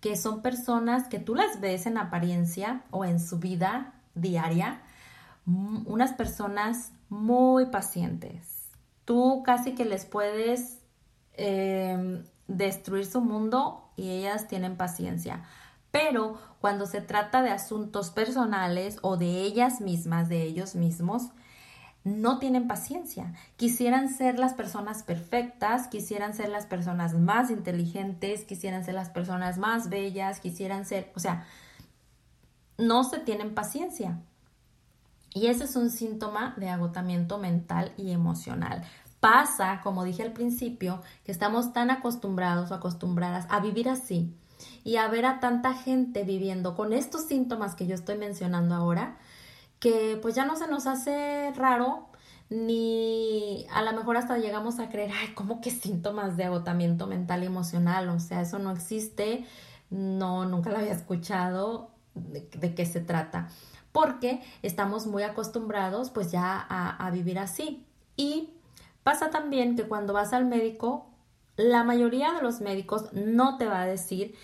que 0.00 0.16
son 0.16 0.42
personas 0.42 1.06
que 1.06 1.20
tú 1.20 1.36
las 1.36 1.60
ves 1.60 1.86
en 1.86 1.96
apariencia 1.96 2.82
o 2.90 3.04
en 3.04 3.20
su 3.20 3.38
vida 3.38 3.94
diaria, 4.16 4.82
unas 5.46 6.12
personas 6.12 6.90
muy 7.08 7.66
pacientes. 7.66 8.68
Tú 9.04 9.42
casi 9.44 9.74
que 9.74 9.84
les 9.84 10.04
puedes 10.04 10.78
eh, 11.34 12.22
destruir 12.46 13.06
su 13.06 13.20
mundo 13.20 13.90
y 13.96 14.10
ellas 14.10 14.48
tienen 14.48 14.76
paciencia. 14.76 15.44
Pero 15.90 16.38
cuando 16.60 16.86
se 16.86 17.00
trata 17.00 17.42
de 17.42 17.50
asuntos 17.50 18.10
personales 18.10 18.98
o 19.02 19.16
de 19.16 19.42
ellas 19.42 19.80
mismas, 19.80 20.28
de 20.28 20.42
ellos 20.42 20.74
mismos, 20.74 21.30
no 22.04 22.38
tienen 22.38 22.68
paciencia. 22.68 23.34
Quisieran 23.56 24.08
ser 24.08 24.38
las 24.38 24.54
personas 24.54 25.02
perfectas, 25.02 25.88
quisieran 25.88 26.34
ser 26.34 26.48
las 26.48 26.66
personas 26.66 27.14
más 27.14 27.50
inteligentes, 27.50 28.44
quisieran 28.44 28.84
ser 28.84 28.94
las 28.94 29.10
personas 29.10 29.58
más 29.58 29.88
bellas, 29.88 30.40
quisieran 30.40 30.84
ser, 30.84 31.12
o 31.14 31.20
sea, 31.20 31.46
no 32.76 33.04
se 33.04 33.18
tienen 33.18 33.54
paciencia. 33.54 34.20
Y 35.38 35.46
ese 35.46 35.64
es 35.64 35.76
un 35.76 35.90
síntoma 35.90 36.54
de 36.56 36.68
agotamiento 36.68 37.38
mental 37.38 37.92
y 37.96 38.10
emocional. 38.10 38.82
Pasa, 39.20 39.80
como 39.84 40.02
dije 40.02 40.24
al 40.24 40.32
principio, 40.32 41.00
que 41.24 41.30
estamos 41.30 41.72
tan 41.72 41.92
acostumbrados 41.92 42.72
o 42.72 42.74
acostumbradas 42.74 43.46
a 43.48 43.60
vivir 43.60 43.88
así 43.88 44.34
y 44.82 44.96
a 44.96 45.06
ver 45.06 45.26
a 45.26 45.38
tanta 45.38 45.74
gente 45.74 46.24
viviendo 46.24 46.74
con 46.74 46.92
estos 46.92 47.26
síntomas 47.26 47.76
que 47.76 47.86
yo 47.86 47.94
estoy 47.94 48.18
mencionando 48.18 48.74
ahora, 48.74 49.16
que 49.78 50.18
pues 50.20 50.34
ya 50.34 50.44
no 50.44 50.56
se 50.56 50.66
nos 50.66 50.88
hace 50.88 51.52
raro 51.54 52.08
ni 52.50 53.64
a 53.70 53.82
lo 53.82 53.92
mejor 53.92 54.16
hasta 54.16 54.38
llegamos 54.38 54.80
a 54.80 54.88
creer, 54.88 55.12
ay, 55.22 55.34
¿cómo 55.34 55.60
que 55.60 55.70
síntomas 55.70 56.36
de 56.36 56.46
agotamiento 56.46 57.06
mental 57.06 57.44
y 57.44 57.46
emocional? 57.46 58.08
O 58.08 58.18
sea, 58.18 58.40
eso 58.40 58.58
no 58.58 58.72
existe, 58.72 59.44
no, 59.90 60.46
nunca 60.46 60.70
lo 60.70 60.78
había 60.78 60.94
escuchado, 60.94 61.92
de, 62.16 62.40
de 62.58 62.74
qué 62.74 62.86
se 62.86 63.00
trata, 63.00 63.48
porque 63.98 64.40
estamos 64.62 65.08
muy 65.08 65.24
acostumbrados 65.24 66.10
pues 66.10 66.30
ya 66.30 66.64
a, 66.68 67.04
a 67.04 67.10
vivir 67.10 67.36
así. 67.36 67.84
Y 68.16 68.50
pasa 69.02 69.30
también 69.30 69.74
que 69.74 69.88
cuando 69.88 70.12
vas 70.12 70.32
al 70.32 70.44
médico, 70.44 71.08
la 71.56 71.82
mayoría 71.82 72.32
de 72.32 72.40
los 72.40 72.60
médicos 72.60 73.12
no 73.12 73.56
te 73.56 73.66
va 73.66 73.82
a 73.82 73.86
decir 73.86 74.36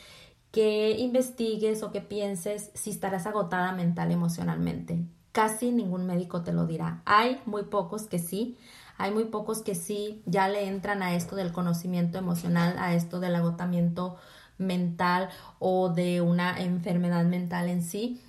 que 0.50 0.99
investigues 0.99 1.84
o 1.84 1.92
que 1.92 2.00
pienses 2.00 2.73
si 2.75 2.90
estarás 2.90 3.26
agotada 3.26 3.70
mental 3.70 4.11
emocionalmente. 4.11 5.04
Casi 5.30 5.70
ningún 5.70 6.04
médico 6.04 6.42
te 6.42 6.52
lo 6.52 6.66
dirá. 6.66 7.02
Hay 7.04 7.40
muy 7.46 7.62
pocos 7.62 8.08
que 8.08 8.18
sí, 8.18 8.58
hay 8.99 9.12
muy 9.12 9.26
pocos 9.26 9.62
que 9.62 9.76
sí 9.76 10.20
ya 10.26 10.49
le 10.49 10.66
entran 10.66 11.00
a 11.00 11.14
esto 11.14 11.37
del 11.37 11.52
conocimiento 11.52 12.18
emocional, 12.18 12.74
a 12.81 12.94
esto 12.94 13.20
del 13.20 13.37
agotamiento 13.37 14.16
mental 14.59 15.28
o 15.61 15.90
de 15.90 16.22
una 16.22 16.61
enfermedad 16.61 17.24
mental 17.24 17.68
en 17.68 17.85
sí. 17.85 18.20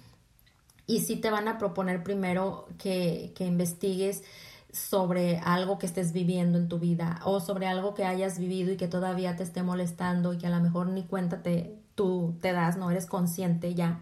Y 0.88 1.02
sí 1.02 1.16
te 1.16 1.32
van 1.32 1.48
a 1.48 1.58
proponer 1.58 2.04
primero 2.04 2.68
que, 2.78 3.34
que 3.36 3.46
investigues 3.46 4.24
sobre 4.72 5.38
algo 5.40 5.80
que 5.80 5.86
estés 5.86 6.12
viviendo 6.12 6.58
en 6.58 6.68
tu 6.68 6.80
vida 6.80 7.20
o 7.24 7.40
sobre 7.40 7.68
algo 7.68 7.94
que 7.94 8.04
hayas 8.04 8.38
vivido 8.38 8.74
y 8.74 8.78
que 8.78 8.88
todavía 8.88 9.36
te 9.36 9.44
esté 9.44 9.64
molestando 9.64 10.34
y 10.34 10.38
que 10.38 10.48
a 10.48 10.50
lo 10.50 10.60
mejor 10.60 10.88
ni 10.88 11.04
cuenta 11.04 11.42
te, 11.42 11.80
tú 11.96 12.38
te 12.42 12.52
das, 12.52 12.78
no 12.78 12.92
eres 12.92 13.06
consciente 13.06 13.74
ya, 13.74 14.02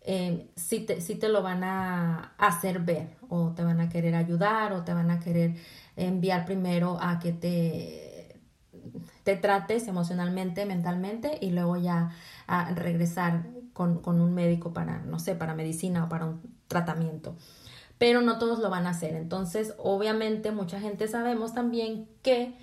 eh, 0.00 0.48
sí, 0.54 0.80
te, 0.80 0.96
te 0.96 1.28
lo 1.28 1.42
van 1.42 1.64
a 1.64 2.32
hacer 2.38 2.78
ver 2.80 3.16
o 3.28 3.50
te 3.50 3.64
van 3.64 3.80
a 3.80 3.88
querer 3.88 4.14
ayudar 4.14 4.72
o 4.72 4.82
te 4.82 4.94
van 4.94 5.10
a 5.10 5.20
querer 5.20 5.56
enviar 5.96 6.46
primero 6.46 6.98
a 7.00 7.18
que 7.18 7.32
te, 7.32 8.40
te 9.24 9.36
trates 9.36 9.88
emocionalmente, 9.88 10.64
mentalmente 10.64 11.38
y 11.40 11.50
luego 11.50 11.76
ya 11.76 12.12
a 12.46 12.72
regresar 12.72 13.46
con, 13.76 14.00
con 14.00 14.20
un 14.20 14.34
médico 14.34 14.72
para, 14.72 15.00
no 15.00 15.18
sé, 15.18 15.34
para 15.34 15.54
medicina 15.54 16.04
o 16.04 16.08
para 16.08 16.24
un 16.24 16.40
tratamiento 16.66 17.36
pero 17.98 18.20
no 18.20 18.38
todos 18.38 18.58
lo 18.58 18.70
van 18.70 18.86
a 18.86 18.90
hacer. 18.90 19.14
Entonces, 19.14 19.74
obviamente, 19.78 20.52
mucha 20.52 20.80
gente 20.80 21.08
sabemos 21.08 21.54
también 21.54 22.08
que 22.22 22.54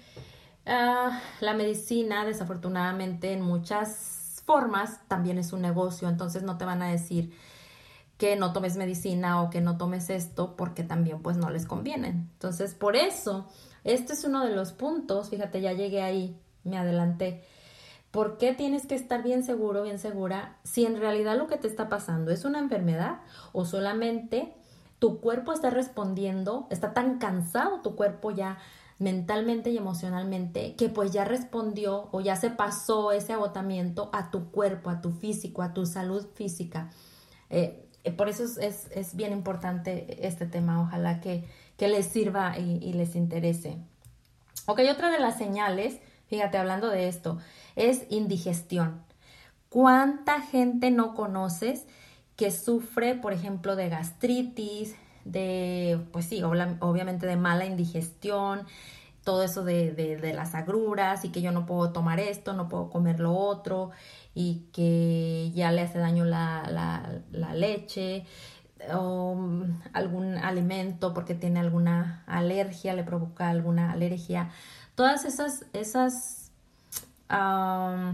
uh, 0.66 1.12
la 1.42 1.54
medicina, 1.54 2.26
desafortunadamente, 2.26 3.34
en 3.34 3.42
muchas 3.42 4.44
formas 4.46 5.00
también 5.08 5.38
es 5.38 5.54
un 5.54 5.62
negocio. 5.62 6.08
Entonces, 6.08 6.44
no 6.44 6.58
te 6.58 6.66
van 6.66 6.82
a 6.82 6.92
decir 6.92 7.34
que 8.18 8.36
no 8.36 8.54
tomes 8.54 8.78
medicina 8.78 9.42
o 9.42 9.50
que 9.50 9.60
no 9.60 9.78
tomes 9.78 10.10
esto 10.10 10.56
porque 10.56 10.84
también 10.84 11.22
pues 11.22 11.38
no 11.38 11.50
les 11.50 11.66
conviene. 11.66 12.10
Entonces, 12.10 12.76
por 12.76 12.96
eso, 12.96 13.50
este 13.84 14.14
es 14.14 14.24
uno 14.24 14.46
de 14.46 14.56
los 14.56 14.72
puntos, 14.72 15.30
fíjate, 15.30 15.62
ya 15.62 15.74
llegué 15.74 16.04
ahí, 16.04 16.40
me 16.64 16.78
adelanté. 16.78 17.44
¿Por 18.14 18.38
qué 18.38 18.54
tienes 18.54 18.86
que 18.86 18.94
estar 18.94 19.24
bien 19.24 19.44
seguro, 19.44 19.82
bien 19.82 19.98
segura 19.98 20.56
si 20.64 20.86
en 20.86 21.00
realidad 21.00 21.36
lo 21.36 21.48
que 21.48 21.58
te 21.58 21.68
está 21.68 21.90
pasando 21.90 22.30
es 22.30 22.46
una 22.46 22.60
enfermedad 22.60 23.22
o 23.54 23.66
solamente 23.66 24.54
tu 25.00 25.20
cuerpo 25.20 25.52
está 25.52 25.72
respondiendo, 25.72 26.68
está 26.70 26.94
tan 26.94 27.18
cansado 27.18 27.82
tu 27.82 27.96
cuerpo 27.96 28.30
ya 28.30 28.60
mentalmente 29.00 29.72
y 29.72 29.78
emocionalmente 29.78 30.76
que 30.76 30.90
pues 30.90 31.12
ya 31.12 31.26
respondió 31.26 32.10
o 32.12 32.22
ya 32.22 32.36
se 32.36 32.52
pasó 32.52 33.12
ese 33.12 33.34
agotamiento 33.34 34.12
a 34.14 34.30
tu 34.30 34.52
cuerpo, 34.52 34.92
a 34.92 35.02
tu 35.02 35.10
físico, 35.10 35.64
a 35.64 35.74
tu 35.74 35.88
salud 35.88 36.24
física. 36.36 36.92
Eh, 37.50 37.90
eh, 38.04 38.12
por 38.12 38.30
eso 38.30 38.44
es, 38.44 38.92
es, 38.92 39.16
bien 39.16 39.34
importante 39.34 40.28
este 40.28 40.46
tema, 40.46 40.84
ojalá 40.84 41.20
que, 41.20 41.46
que 41.78 41.88
les 41.88 42.06
sirva 42.06 42.60
y, 42.60 42.78
y 42.78 42.94
les 42.94 43.16
interese. 43.16 43.80
Ok, 44.68 44.82
otra 44.92 45.10
de 45.10 45.18
las 45.18 45.36
señales, 45.36 46.00
fíjate, 46.34 46.58
hablando 46.58 46.90
de 46.90 47.08
esto, 47.08 47.38
es 47.76 48.06
indigestión. 48.10 49.04
¿Cuánta 49.70 50.42
gente 50.42 50.92
no 50.92 51.14
conoces? 51.16 51.86
que 52.36 52.52
sufre, 52.52 53.16
por 53.16 53.34
ejemplo, 53.34 53.76
de 53.76 53.90
gastritis, 53.90 54.96
de, 55.26 56.00
pues 56.12 56.26
sí, 56.26 56.42
obviamente 56.44 57.26
de 57.28 57.36
mala 57.36 57.66
indigestión, 57.66 58.66
todo 59.24 59.44
eso 59.44 59.64
de, 59.64 59.92
de, 59.92 60.34
las 60.34 60.54
agruras 60.54 61.24
y 61.24 61.30
que 61.30 61.42
yo 61.42 61.52
no 61.52 61.66
puedo 61.66 61.92
tomar 61.92 62.20
esto, 62.20 62.54
no 62.54 62.68
puedo 62.68 62.90
comer 62.90 63.20
lo 63.20 63.34
otro 63.34 63.92
y 64.36 64.66
que 64.74 65.52
ya 65.54 65.72
le 65.72 65.82
hace 65.82 66.00
daño 66.00 66.26
la, 66.26 66.68
la, 66.70 67.22
la 67.32 67.54
leche 67.54 68.26
o 68.94 69.38
algún 69.94 70.38
alimento 70.38 71.14
porque 71.14 71.36
tiene 71.36 71.62
alguna 71.62 72.24
alergia, 72.28 72.94
le 72.94 73.04
provoca 73.04 73.50
alguna 73.50 73.92
alergia. 73.94 74.50
Todas 74.96 75.26
esas, 75.26 75.66
esas 75.74 76.44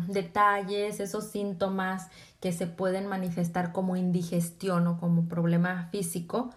detalles, 0.07 0.99
esos 0.99 1.25
síntomas 1.25 2.07
que 2.39 2.53
se 2.53 2.67
pueden 2.67 3.07
manifestar 3.07 3.73
como 3.73 3.97
indigestión 3.97 4.87
o 4.87 4.97
como 4.97 5.27
problema 5.27 5.87
físico, 5.91 6.51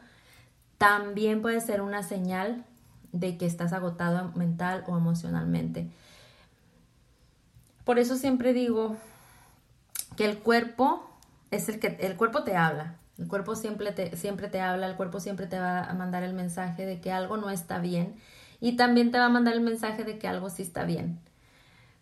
también 0.79 1.43
puede 1.43 1.61
ser 1.61 1.81
una 1.81 2.03
señal 2.03 2.65
de 3.11 3.37
que 3.37 3.47
estás 3.47 3.73
agotado 3.73 4.33
mental 4.35 4.85
o 4.87 4.97
emocionalmente. 4.97 5.91
Por 7.85 7.99
eso 7.99 8.17
siempre 8.17 8.53
digo 8.53 8.97
que 10.17 10.25
el 10.25 10.39
cuerpo 10.39 11.11
es 11.51 11.69
el 11.69 11.81
que 11.81 11.99
el 12.01 12.17
cuerpo 12.17 12.45
te 12.45 12.57
habla. 12.57 12.97
El 13.19 13.29
cuerpo 13.29 13.57
siempre 13.57 13.93
te, 13.93 14.17
siempre 14.17 14.49
te 14.49 14.61
habla, 14.61 14.87
el 14.87 14.97
cuerpo 14.97 15.21
siempre 15.21 15.47
te 15.47 15.59
va 15.59 15.85
a 15.85 15.95
mandar 15.95 16.23
el 16.23 16.33
mensaje 16.33 16.87
de 16.87 17.01
que 17.01 17.13
algo 17.13 17.37
no 17.37 17.51
está 17.51 17.79
bien 17.79 18.17
y 18.63 18.77
también 18.77 19.11
te 19.11 19.19
va 19.19 19.25
a 19.27 19.29
mandar 19.29 19.55
el 19.55 19.61
mensaje 19.61 20.05
de 20.05 20.21
que 20.21 20.29
algo 20.29 20.49
sí 20.49 20.63
está 20.63 20.85
bien. 20.85 21.19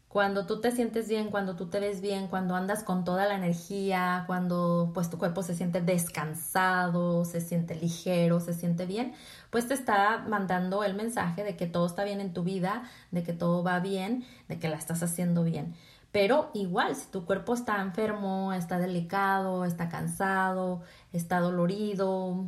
Cuando 0.08 0.44
tú 0.44 0.60
te 0.60 0.70
sientes 0.72 1.08
bien, 1.08 1.30
cuando 1.30 1.56
tú 1.56 1.70
te 1.70 1.80
ves 1.80 2.02
bien, 2.02 2.26
cuando 2.26 2.54
andas 2.54 2.84
con 2.84 3.02
toda 3.02 3.24
la 3.26 3.36
energía, 3.36 4.24
cuando 4.26 4.90
pues 4.92 5.08
tu 5.08 5.16
cuerpo 5.16 5.42
se 5.42 5.54
siente 5.54 5.80
descansado, 5.80 7.24
se 7.24 7.40
siente 7.40 7.76
ligero, 7.76 8.40
se 8.40 8.52
siente 8.52 8.84
bien, 8.84 9.14
pues 9.48 9.68
te 9.68 9.74
está 9.74 10.18
mandando 10.28 10.84
el 10.84 10.92
mensaje 10.92 11.44
de 11.44 11.56
que 11.56 11.66
todo 11.66 11.86
está 11.86 12.04
bien 12.04 12.20
en 12.20 12.34
tu 12.34 12.42
vida, 12.42 12.82
de 13.10 13.22
que 13.22 13.32
todo 13.32 13.62
va 13.62 13.80
bien, 13.80 14.26
de 14.48 14.58
que 14.58 14.68
la 14.68 14.76
estás 14.76 15.02
haciendo 15.02 15.44
bien. 15.44 15.74
Pero 16.12 16.50
igual, 16.52 16.94
si 16.94 17.06
tu 17.06 17.24
cuerpo 17.24 17.54
está 17.54 17.80
enfermo, 17.80 18.52
está 18.52 18.78
delicado, 18.78 19.64
está 19.64 19.88
cansado, 19.88 20.82
está 21.12 21.40
dolorido, 21.40 22.44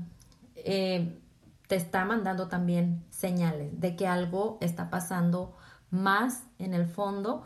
eh, 0.57 1.19
te 1.73 1.77
está 1.77 2.05
mandando 2.05 2.49
también 2.49 3.03
señales 3.09 3.81
de 3.81 3.97
que 3.97 4.07
algo 4.07 4.59
está 4.61 4.91
pasando 4.91 5.57
más 5.91 6.43
en 6.59 6.75
el 6.75 6.85
fondo 6.85 7.45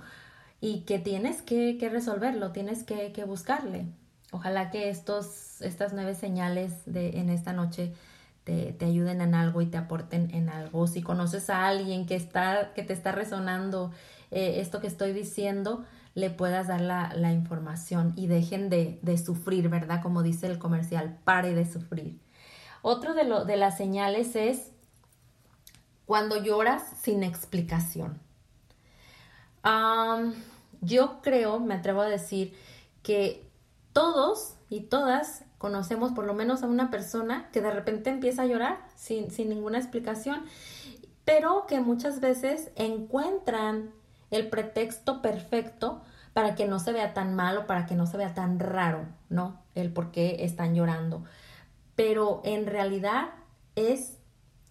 y 0.60 0.80
que 0.80 0.98
tienes 0.98 1.42
que, 1.42 1.78
resolverlo, 1.92 2.50
tienes 2.50 2.82
que, 2.82 3.24
buscarle. 3.24 3.86
Ojalá 4.32 4.72
que 4.72 4.90
estos, 4.90 5.62
estas 5.62 5.92
nueve 5.92 6.16
señales 6.16 6.72
de, 6.86 7.20
en 7.20 7.30
esta 7.30 7.52
noche 7.52 7.94
te, 8.42 8.72
te, 8.72 8.86
ayuden 8.86 9.20
en 9.20 9.36
algo 9.36 9.62
y 9.62 9.66
te 9.66 9.76
aporten 9.76 10.34
en 10.34 10.48
algo. 10.48 10.88
Si 10.88 11.02
conoces 11.02 11.48
a 11.48 11.68
alguien 11.68 12.04
que, 12.04 12.16
está, 12.16 12.72
que 12.74 12.82
te 12.82 12.94
está 12.94 13.12
resonando 13.12 13.92
eh, 14.32 14.54
esto 14.58 14.80
que 14.80 14.88
estoy 14.88 15.12
diciendo, 15.12 15.84
le 16.16 16.30
puedas 16.30 16.66
dar 16.66 16.80
la, 16.80 17.12
la 17.14 17.32
información 17.32 18.12
y 18.16 18.26
dejen 18.26 18.70
de, 18.70 18.98
de, 19.02 19.18
sufrir, 19.18 19.68
¿verdad? 19.68 20.02
Como 20.02 20.24
dice 20.24 20.48
el 20.48 20.58
comercial, 20.58 21.16
pare 21.22 21.54
de 21.54 21.64
sufrir. 21.64 22.25
Otro 22.88 23.14
de, 23.14 23.24
lo, 23.24 23.44
de 23.44 23.56
las 23.56 23.76
señales 23.76 24.36
es 24.36 24.70
cuando 26.04 26.40
lloras 26.40 26.84
sin 27.02 27.24
explicación. 27.24 28.20
Yo 30.82 31.20
creo, 31.20 31.58
me 31.58 31.74
atrevo 31.74 32.02
a 32.02 32.08
decir, 32.08 32.56
que 33.02 33.44
todos 33.92 34.54
y 34.70 34.82
todas 34.82 35.42
conocemos 35.58 36.12
por 36.12 36.26
lo 36.26 36.34
menos 36.34 36.62
a 36.62 36.68
una 36.68 36.88
persona 36.88 37.48
que 37.50 37.60
de 37.60 37.72
repente 37.72 38.10
empieza 38.10 38.42
a 38.42 38.46
llorar 38.46 38.78
sin, 38.94 39.32
sin 39.32 39.48
ninguna 39.48 39.78
explicación, 39.78 40.44
pero 41.24 41.66
que 41.66 41.80
muchas 41.80 42.20
veces 42.20 42.70
encuentran 42.76 43.90
el 44.30 44.48
pretexto 44.48 45.22
perfecto 45.22 46.02
para 46.34 46.54
que 46.54 46.68
no 46.68 46.78
se 46.78 46.92
vea 46.92 47.14
tan 47.14 47.34
mal 47.34 47.58
o 47.58 47.66
para 47.66 47.84
que 47.86 47.96
no 47.96 48.06
se 48.06 48.16
vea 48.16 48.32
tan 48.32 48.60
raro, 48.60 49.06
¿no? 49.28 49.60
El 49.74 49.92
por 49.92 50.12
qué 50.12 50.44
están 50.44 50.76
llorando. 50.76 51.24
Pero 51.96 52.42
en 52.44 52.66
realidad 52.66 53.30
es 53.74 54.18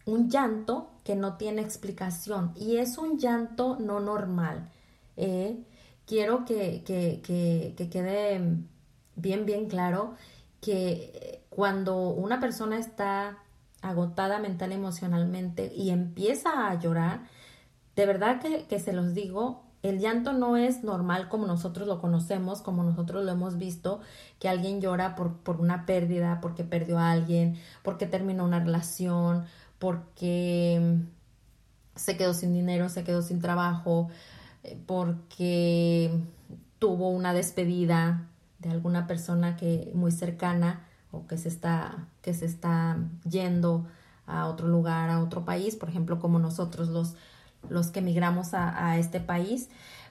un 0.05 0.29
llanto 0.29 0.91
que 1.03 1.15
no 1.15 1.37
tiene 1.37 1.61
explicación 1.61 2.53
y 2.55 2.77
es 2.77 2.97
un 2.97 3.17
llanto 3.17 3.77
no 3.79 3.99
normal. 3.99 4.69
Eh, 5.17 5.63
quiero 6.05 6.45
que, 6.45 6.83
que, 6.85 7.21
que, 7.23 7.73
que 7.75 7.89
quede 7.89 8.39
bien, 9.15 9.45
bien 9.45 9.67
claro 9.67 10.15
que 10.61 11.43
cuando 11.49 12.09
una 12.09 12.39
persona 12.39 12.77
está 12.77 13.39
agotada 13.81 14.39
mental 14.39 14.71
emocionalmente 14.71 15.71
y 15.73 15.91
empieza 15.91 16.69
a 16.69 16.79
llorar, 16.79 17.21
de 17.95 18.05
verdad 18.05 18.41
que, 18.41 18.79
se 18.79 18.93
los 18.93 19.13
digo, 19.13 19.63
el 19.89 19.99
llanto 19.99 20.33
no 20.33 20.57
es 20.57 20.83
normal 20.83 21.29
como 21.29 21.45
nosotros 21.47 21.87
lo 21.87 22.01
conocemos, 22.01 22.61
como 22.61 22.83
nosotros 22.83 23.23
lo 23.23 23.31
hemos 23.31 23.57
visto, 23.57 24.01
que 24.39 24.49
alguien 24.49 24.81
llora 24.81 25.15
por, 25.15 25.37
por 25.37 25.61
una 25.61 25.85
pérdida, 25.85 26.39
porque 26.41 26.63
perdió 26.63 26.97
a 26.97 27.11
alguien, 27.11 27.57
porque 27.83 28.05
terminó 28.05 28.45
una 28.45 28.59
relación, 28.59 29.45
porque 29.79 30.99
se 31.95 32.17
quedó 32.17 32.33
sin 32.33 32.53
dinero, 32.53 32.89
se 32.89 33.03
quedó 33.03 33.21
sin 33.21 33.41
trabajo, 33.41 34.09
porque 34.85 36.11
tuvo 36.79 37.09
una 37.09 37.33
despedida 37.33 38.27
de 38.59 38.69
alguna 38.69 39.07
persona 39.07 39.55
que 39.55 39.91
muy 39.93 40.11
cercana 40.11 40.85
o 41.11 41.27
que 41.27 41.37
se 41.37 41.49
está 41.49 42.07
que 42.21 42.33
se 42.33 42.45
está 42.45 42.97
yendo 43.29 43.85
a 44.25 44.47
otro 44.47 44.67
lugar, 44.67 45.11
a 45.11 45.21
otro 45.21 45.45
país, 45.45 45.75
por 45.75 45.89
ejemplo, 45.89 46.19
como 46.19 46.39
nosotros 46.39 46.89
los 46.89 47.15
los 47.69 47.91
que 47.91 47.99
emigramos 47.99 48.53
a, 48.53 48.97
este 48.97 49.19
país. 49.19 49.69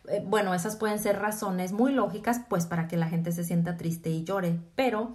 Eh, 0.09 0.23
bueno, 0.27 0.55
esas 0.55 0.77
pueden 0.77 0.99
ser 0.99 1.19
razones 1.19 1.73
muy 1.73 1.93
lógicas, 1.93 2.41
pues 2.49 2.67
para 2.67 2.89
que 2.89 2.97
la 2.97 3.09
gente 3.09 3.33
se 3.33 3.45
sienta 3.45 3.77
triste 3.77 4.11
y 4.11 4.25
llore, 4.25 4.61
pero 4.77 5.15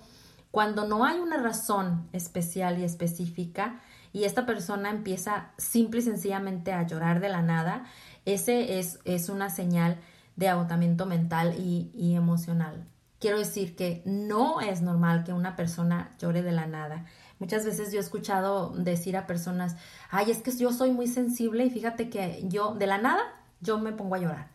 cuando 0.51 0.87
no 0.87 1.05
hay 1.05 1.19
una 1.19 1.37
razón 1.37 2.07
especial 2.11 2.79
y 2.79 2.83
específica 2.83 3.81
y 4.13 4.23
esta 4.23 4.45
persona 4.45 4.89
empieza 4.89 5.51
simple 5.57 5.99
y 5.99 6.03
sencillamente 6.03 6.73
a 6.73 6.87
llorar 6.87 7.19
de 7.19 7.29
la 7.29 7.43
nada, 7.43 7.83
ese 8.25 8.79
es, 8.79 8.99
es 9.05 9.29
una 9.29 9.49
señal 9.49 9.97
de 10.35 10.49
agotamiento 10.49 11.05
mental 11.05 11.55
y 11.57 12.15
emocional. 12.15 12.87
Quiero 13.19 13.37
decir 13.37 13.75
que 13.75 14.01
no 14.05 14.61
es 14.61 14.81
normal 14.81 15.25
que 15.25 15.33
una 15.33 15.57
persona 15.57 16.15
llore 16.19 16.41
de 16.41 16.53
la 16.53 16.67
nada. 16.67 17.05
Muchas 17.39 17.65
veces 17.65 17.91
yo 17.91 17.99
he 17.99 18.01
escuchado 18.01 18.71
decir 18.71 19.15
a 19.15 19.25
personas, 19.25 19.77
ay, 20.11 20.29
es 20.29 20.39
que 20.39 20.51
yo 20.51 20.73
soy 20.73 20.91
muy 20.91 21.07
sensible 21.07 21.65
y 21.65 21.69
fíjate 21.69 22.09
que 22.09 22.43
yo 22.47 22.75
de 22.75 22.85
la 22.85 22.97
nada 22.97 23.21
yo 23.61 23.79
me 23.79 23.93
pongo 23.93 24.15
a 24.15 24.19
llorar. 24.19 24.47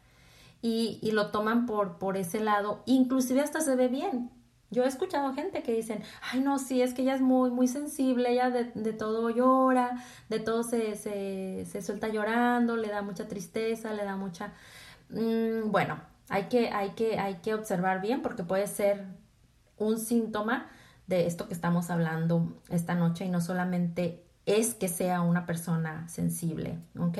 Y, 0.61 0.99
y 1.03 1.13
lo 1.13 1.31
toman 1.31 1.67
por, 1.67 1.99
por 1.99 2.17
ese 2.17 2.41
lado, 2.41 2.83
inclusive 2.87 3.41
hasta 3.41 3.61
se 3.61 3.75
ve 3.75 3.89
bien. 3.89 4.31
Yo 4.71 4.85
he 4.85 4.89
escuchado 4.89 5.33
gente 5.35 5.63
que 5.63 5.73
dicen, 5.73 6.03
ay 6.33 6.41
no, 6.41 6.59
sí, 6.59 6.83
es 6.83 6.95
que 6.95 7.03
ella 7.03 7.15
es 7.15 7.21
muy, 7.21 7.51
muy 7.51 7.69
sensible, 7.69 8.33
ella 8.33 8.51
de, 8.51 8.65
de 8.75 8.93
todo 8.93 9.31
llora, 9.31 10.03
de 10.29 10.41
todo 10.41 10.63
se, 10.63 10.97
se, 10.97 11.65
se, 11.67 11.83
suelta 11.83 12.09
llorando, 12.09 12.77
le 12.77 12.89
da 12.89 13.01
mucha 13.01 13.29
tristeza, 13.29 13.93
le 13.93 14.05
da 14.05 14.17
mucha... 14.17 14.53
Mm, 15.11 15.71
bueno, 15.71 16.01
hay 16.29 16.45
que, 16.45 16.71
hay, 16.71 16.91
que, 16.91 17.19
hay 17.19 17.37
que 17.37 17.55
observar 17.55 18.01
bien 18.01 18.21
porque 18.21 18.43
puede 18.43 18.67
ser 18.67 19.05
un 19.79 19.99
síntoma 19.99 20.69
de 21.07 21.27
esto 21.27 21.49
que 21.49 21.55
estamos 21.55 21.91
hablando 21.91 22.55
esta 22.71 22.95
noche 22.95 23.25
y 23.25 23.29
no 23.29 23.41
solamente 23.41 24.25
es 24.47 24.75
que 24.75 24.89
sea 24.89 25.21
una 25.23 25.47
persona 25.47 26.09
sensible, 26.09 26.79
¿ok? 26.99 27.19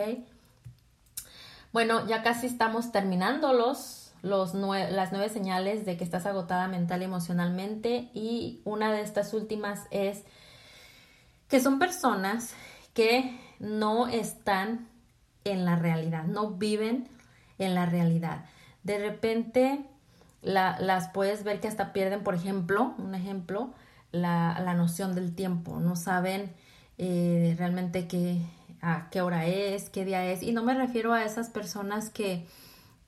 Bueno, 1.73 2.07
ya 2.07 2.23
casi 2.23 2.47
estamos 2.47 2.93
terminando 2.93 3.53
los 3.53 4.01
los 4.23 4.55
nue 4.55 4.91
las 4.91 5.13
nueve 5.13 5.29
señales 5.29 5.85
de 5.85 5.99
que 5.99 6.05
estás 6.05 6.25
agotada 6.25 6.67
mental 6.67 7.03
y 7.03 7.05
emocionalmente 7.05 8.11
y 8.15 8.63
una 8.65 8.91
de 8.91 9.03
estas 9.03 9.35
últimas 9.35 9.87
es 9.91 10.25
que 11.49 11.61
son 11.61 11.79
personas 11.79 12.55
que 12.95 13.39
no 13.59 14.09
están 14.09 14.89
en 15.45 15.67
la 15.67 15.77
realidad, 15.77 16.25
no 16.25 16.53
viven 16.53 17.09
en 17.59 17.75
la 17.75 17.85
realidad. 17.85 18.47
De 18.83 18.99
repente 18.99 19.85
la, 20.45 20.79
las 20.79 21.09
puedes 21.09 21.43
ver 21.43 21.61
que 21.61 21.69
hasta 21.69 21.93
pierden, 21.93 22.23
por 22.23 22.35
ejemplo, 22.35 22.95
un 22.99 23.15
ejemplo, 23.15 23.75
la, 24.13 24.61
la 24.65 24.75
noción 24.75 25.15
del 25.15 25.35
tiempo, 25.35 25.81
no 25.81 25.97
saben 25.97 26.53
eh, 26.99 27.55
realmente 27.59 28.07
qué, 28.07 28.41
a 28.81 29.09
qué 29.11 29.21
hora 29.23 29.47
es, 29.47 29.91
qué 29.91 30.05
día 30.05 30.25
es, 30.27 30.43
y 30.43 30.53
no 30.53 30.63
me 30.63 30.75
refiero 30.75 31.13
a 31.13 31.25
esas 31.25 31.51
personas 31.51 32.11
que 32.11 32.47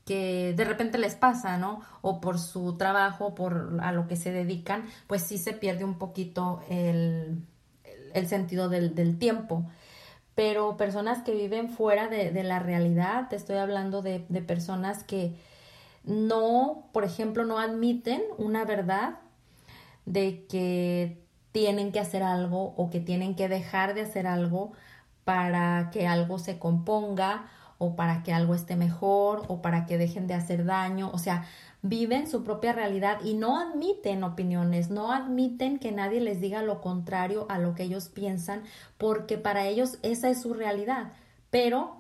que 0.07 0.55
de 0.57 0.65
repente 0.65 0.99
les 0.99 1.17
pasa, 1.17 1.59
¿no? 1.59 1.83
O 2.01 2.21
por 2.21 2.39
su 2.39 2.77
trabajo, 2.77 3.35
por 3.35 3.79
a 3.83 3.91
lo 3.93 4.07
que 4.07 4.17
se 4.17 4.31
dedican, 4.31 4.85
pues 5.09 5.23
sí 5.23 5.37
se 5.37 5.53
pierde 5.53 5.85
un 5.85 5.99
poquito 5.99 6.63
el, 6.71 7.43
el 8.15 8.27
sentido 8.29 8.69
del, 8.69 8.95
del, 8.95 9.19
tiempo. 9.19 9.67
Pero 10.37 10.77
personas 10.77 11.23
que 11.25 11.35
viven 11.35 11.71
fuera 11.71 12.07
de, 12.09 12.31
de 12.31 12.45
la 12.45 12.61
realidad, 12.61 13.29
te 13.29 13.37
estoy 13.37 13.57
hablando 13.57 14.01
de, 14.01 14.25
de, 14.29 14.43
personas 14.43 15.03
que 15.03 15.35
no, 16.07 16.89
por 16.93 17.05
ejemplo, 17.05 17.45
no 17.45 17.59
admiten 17.59 18.23
una 18.39 18.65
verdad 18.65 19.19
de 20.07 20.47
que 20.47 21.21
tienen 21.53 21.93
que 21.93 22.01
hacer 22.01 22.23
algo 22.23 22.75
o 22.77 22.91
que 22.91 23.01
tienen 23.01 23.35
que 23.35 23.49
dejar 23.49 23.95
de 23.95 24.03
hacer 24.03 24.27
algo 24.27 24.73
para 25.25 25.91
que 25.91 26.07
algo 26.07 26.39
se 26.39 26.59
componga 26.59 27.47
o 27.79 27.97
para 27.97 28.23
que 28.23 28.33
algo 28.33 28.55
esté 28.55 28.77
mejor 28.77 29.45
o 29.49 29.61
para 29.61 29.87
que 29.87 29.99
dejen 29.99 30.27
de 30.27 30.35
hacer 30.35 30.65
daño, 30.65 31.11
o 31.13 31.19
sea, 31.19 31.45
viven 31.83 32.27
su 32.27 32.43
propia 32.43 32.73
realidad 32.73 33.19
y 33.25 33.35
no 33.35 33.59
admiten 33.59 34.25
opiniones, 34.25 34.91
no 34.91 35.13
admiten 35.13 35.79
que 35.79 35.93
nadie 35.93 36.21
les 36.21 36.41
diga 36.41 36.63
lo 36.63 36.81
contrario 36.81 37.47
a 37.49 37.59
lo 37.59 37.75
que 37.75 37.83
ellos 37.83 38.09
piensan, 38.09 38.63
porque 38.97 39.37
para 39.37 39.67
ellos 39.67 39.99
esa 40.03 40.31
es 40.31 40.41
su 40.41 40.55
realidad, 40.55 41.13
pero 41.51 41.97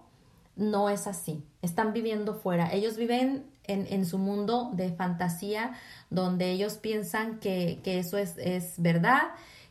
no 0.54 0.88
es 0.88 1.06
así, 1.06 1.44
están 1.60 1.92
viviendo 1.92 2.34
fuera, 2.34 2.72
ellos 2.72 2.96
viven 2.96 3.44
en, 3.68 4.06
su 4.06 4.18
mundo 4.18 4.70
de 4.74 4.92
fantasía 4.92 5.72
donde 6.10 6.50
ellos 6.50 6.78
piensan 6.78 7.38
que, 7.38 7.80
que 7.82 7.98
eso 7.98 8.18
es, 8.18 8.34
es 8.38 8.74
verdad 8.78 9.22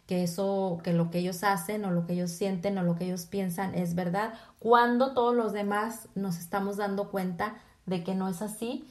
que 0.08 0.23
eso, 0.23 0.79
que 0.84 0.93
lo 0.93 1.10
que 1.10 1.19
ellos 1.19 1.43
hacen 1.43 1.84
o 1.86 1.91
lo 1.91 2.05
que 2.05 2.13
ellos 2.13 2.31
sienten 2.31 2.77
o 2.77 2.84
lo 2.84 2.95
que 2.95 3.05
ellos 3.05 3.25
piensan 3.25 3.73
es 3.73 3.95
verdad, 3.95 4.34
cuando 4.60 5.13
todos 5.13 5.36
los 5.36 5.51
demás 5.51 6.10
nos 6.15 6.38
estamos 6.38 6.77
dando 6.77 7.10
cuenta 7.10 7.55
de 7.86 8.03
que 8.03 8.15
no 8.15 8.29
es 8.29 8.41
así 8.41 8.86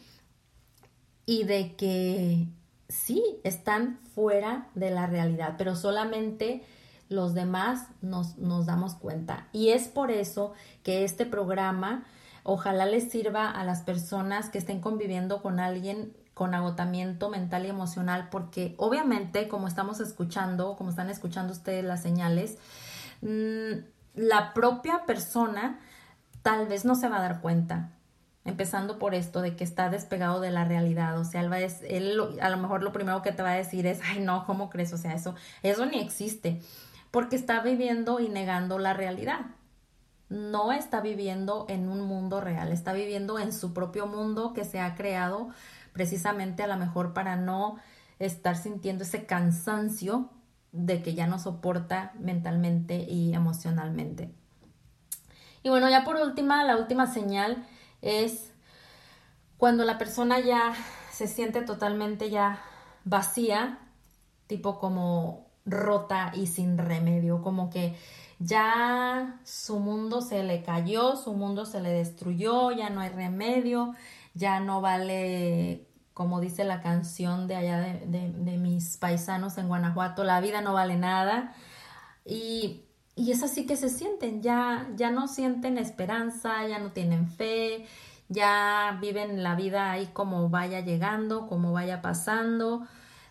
y 1.26 1.44
de 1.44 1.76
que 1.76 2.48
sí, 2.88 3.22
están 3.44 4.00
fuera 4.14 4.68
de 4.74 4.90
la 4.90 5.06
realidad, 5.06 5.54
pero 5.56 5.76
solamente 5.76 6.64
los 7.08 7.34
demás 7.34 7.86
nos, 8.02 8.36
nos 8.38 8.66
damos 8.66 8.94
cuenta. 8.94 9.48
Y 9.52 9.70
es 9.70 9.88
por 9.88 10.10
eso 10.10 10.52
que 10.82 11.04
este 11.04 11.26
programa 11.26 12.04
ojalá 12.44 12.86
les 12.86 13.10
sirva 13.10 13.50
a 13.50 13.64
las 13.64 13.82
personas 13.82 14.50
que 14.50 14.58
estén 14.58 14.80
conviviendo 14.80 15.42
con 15.42 15.58
alguien 15.58 16.14
con 16.34 16.52
agotamiento 16.52 17.30
mental 17.30 17.64
y 17.64 17.68
emocional, 17.68 18.28
porque 18.30 18.74
obviamente, 18.76 19.48
como 19.48 19.68
estamos 19.68 20.00
escuchando, 20.00 20.76
como 20.76 20.90
están 20.90 21.08
escuchando 21.08 21.52
ustedes 21.52 21.84
las 21.84 22.02
señales, 22.02 22.58
mmm, 23.22 23.84
la 24.14 24.52
propia 24.52 25.06
persona 25.06 25.78
tal 26.42 26.66
vez 26.66 26.84
no 26.84 26.96
se 26.96 27.08
va 27.08 27.18
a 27.18 27.22
dar 27.22 27.40
cuenta, 27.40 27.90
empezando 28.44 28.98
por 28.98 29.14
esto 29.14 29.40
de 29.40 29.56
que 29.56 29.64
está 29.64 29.88
despegado 29.88 30.40
de 30.40 30.50
la 30.50 30.64
realidad, 30.64 31.18
o 31.18 31.24
sea, 31.24 31.40
él, 31.40 31.50
va 31.50 31.56
a, 31.56 31.60
él 31.60 32.20
a 32.40 32.50
lo 32.50 32.56
mejor 32.58 32.82
lo 32.82 32.92
primero 32.92 33.22
que 33.22 33.32
te 33.32 33.42
va 33.42 33.52
a 33.52 33.56
decir 33.56 33.86
es, 33.86 34.00
ay 34.04 34.20
no, 34.20 34.44
¿cómo 34.44 34.70
crees? 34.70 34.92
O 34.92 34.98
sea, 34.98 35.14
eso, 35.14 35.34
eso 35.62 35.86
ni 35.86 36.00
existe, 36.00 36.60
porque 37.12 37.36
está 37.36 37.60
viviendo 37.60 38.20
y 38.20 38.28
negando 38.28 38.78
la 38.78 38.92
realidad. 38.92 39.46
No 40.28 40.72
está 40.72 41.00
viviendo 41.00 41.66
en 41.68 41.88
un 41.88 42.00
mundo 42.02 42.40
real, 42.40 42.72
está 42.72 42.92
viviendo 42.92 43.38
en 43.38 43.52
su 43.52 43.72
propio 43.72 44.06
mundo 44.06 44.52
que 44.52 44.64
se 44.64 44.80
ha 44.80 44.94
creado 44.94 45.48
precisamente 45.92 46.62
a 46.62 46.66
lo 46.66 46.76
mejor 46.76 47.12
para 47.12 47.36
no 47.36 47.78
estar 48.18 48.56
sintiendo 48.56 49.04
ese 49.04 49.26
cansancio 49.26 50.30
de 50.72 51.02
que 51.02 51.14
ya 51.14 51.26
no 51.26 51.38
soporta 51.38 52.12
mentalmente 52.18 52.96
y 53.08 53.32
emocionalmente. 53.32 54.32
Y 55.62 55.68
bueno, 55.68 55.88
ya 55.88 56.04
por 56.04 56.16
última, 56.16 56.64
la 56.64 56.76
última 56.76 57.06
señal 57.06 57.64
es 58.02 58.52
cuando 59.56 59.84
la 59.84 59.98
persona 59.98 60.40
ya 60.40 60.74
se 61.10 61.26
siente 61.26 61.62
totalmente 61.62 62.28
ya 62.28 62.60
vacía, 63.04 63.78
tipo 64.46 64.78
como 64.78 65.46
rota 65.64 66.32
y 66.34 66.48
sin 66.48 66.76
remedio, 66.76 67.40
como 67.40 67.70
que 67.70 67.96
ya 68.38 69.40
su 69.44 69.78
mundo 69.80 70.20
se 70.20 70.42
le 70.42 70.62
cayó, 70.62 71.16
su 71.16 71.34
mundo 71.34 71.66
se 71.66 71.80
le 71.80 71.90
destruyó, 71.90 72.72
ya 72.72 72.90
no 72.90 73.00
hay 73.00 73.10
remedio, 73.10 73.94
ya 74.34 74.60
no 74.60 74.80
vale, 74.80 75.86
como 76.14 76.40
dice 76.40 76.64
la 76.64 76.82
canción 76.82 77.46
de 77.48 77.56
allá 77.56 77.80
de, 77.80 78.06
de- 78.06 78.32
de 78.32 78.56
mis 78.58 78.96
paisanos 78.98 79.58
en 79.58 79.68
Guanajuato, 79.68 80.24
la 80.24 80.40
vida 80.40 80.60
no 80.60 80.72
vale 80.74 80.96
nada. 80.96 81.54
Y, 82.24 82.82
y 83.16 83.30
es 83.32 83.42
así 83.42 83.66
que 83.66 83.76
se 83.76 83.88
sienten, 83.90 84.42
ya, 84.42 84.88
ya 84.96 85.10
no 85.10 85.28
sienten 85.28 85.78
esperanza, 85.78 86.66
ya 86.66 86.78
no 86.78 86.92
tienen 86.92 87.28
fe, 87.30 87.86
ya 88.28 88.98
viven 89.00 89.42
la 89.42 89.54
vida 89.54 89.90
ahí 89.92 90.06
como 90.12 90.48
vaya 90.50 90.80
llegando, 90.80 91.46
como 91.46 91.72
vaya 91.72 92.02
pasando, 92.02 92.86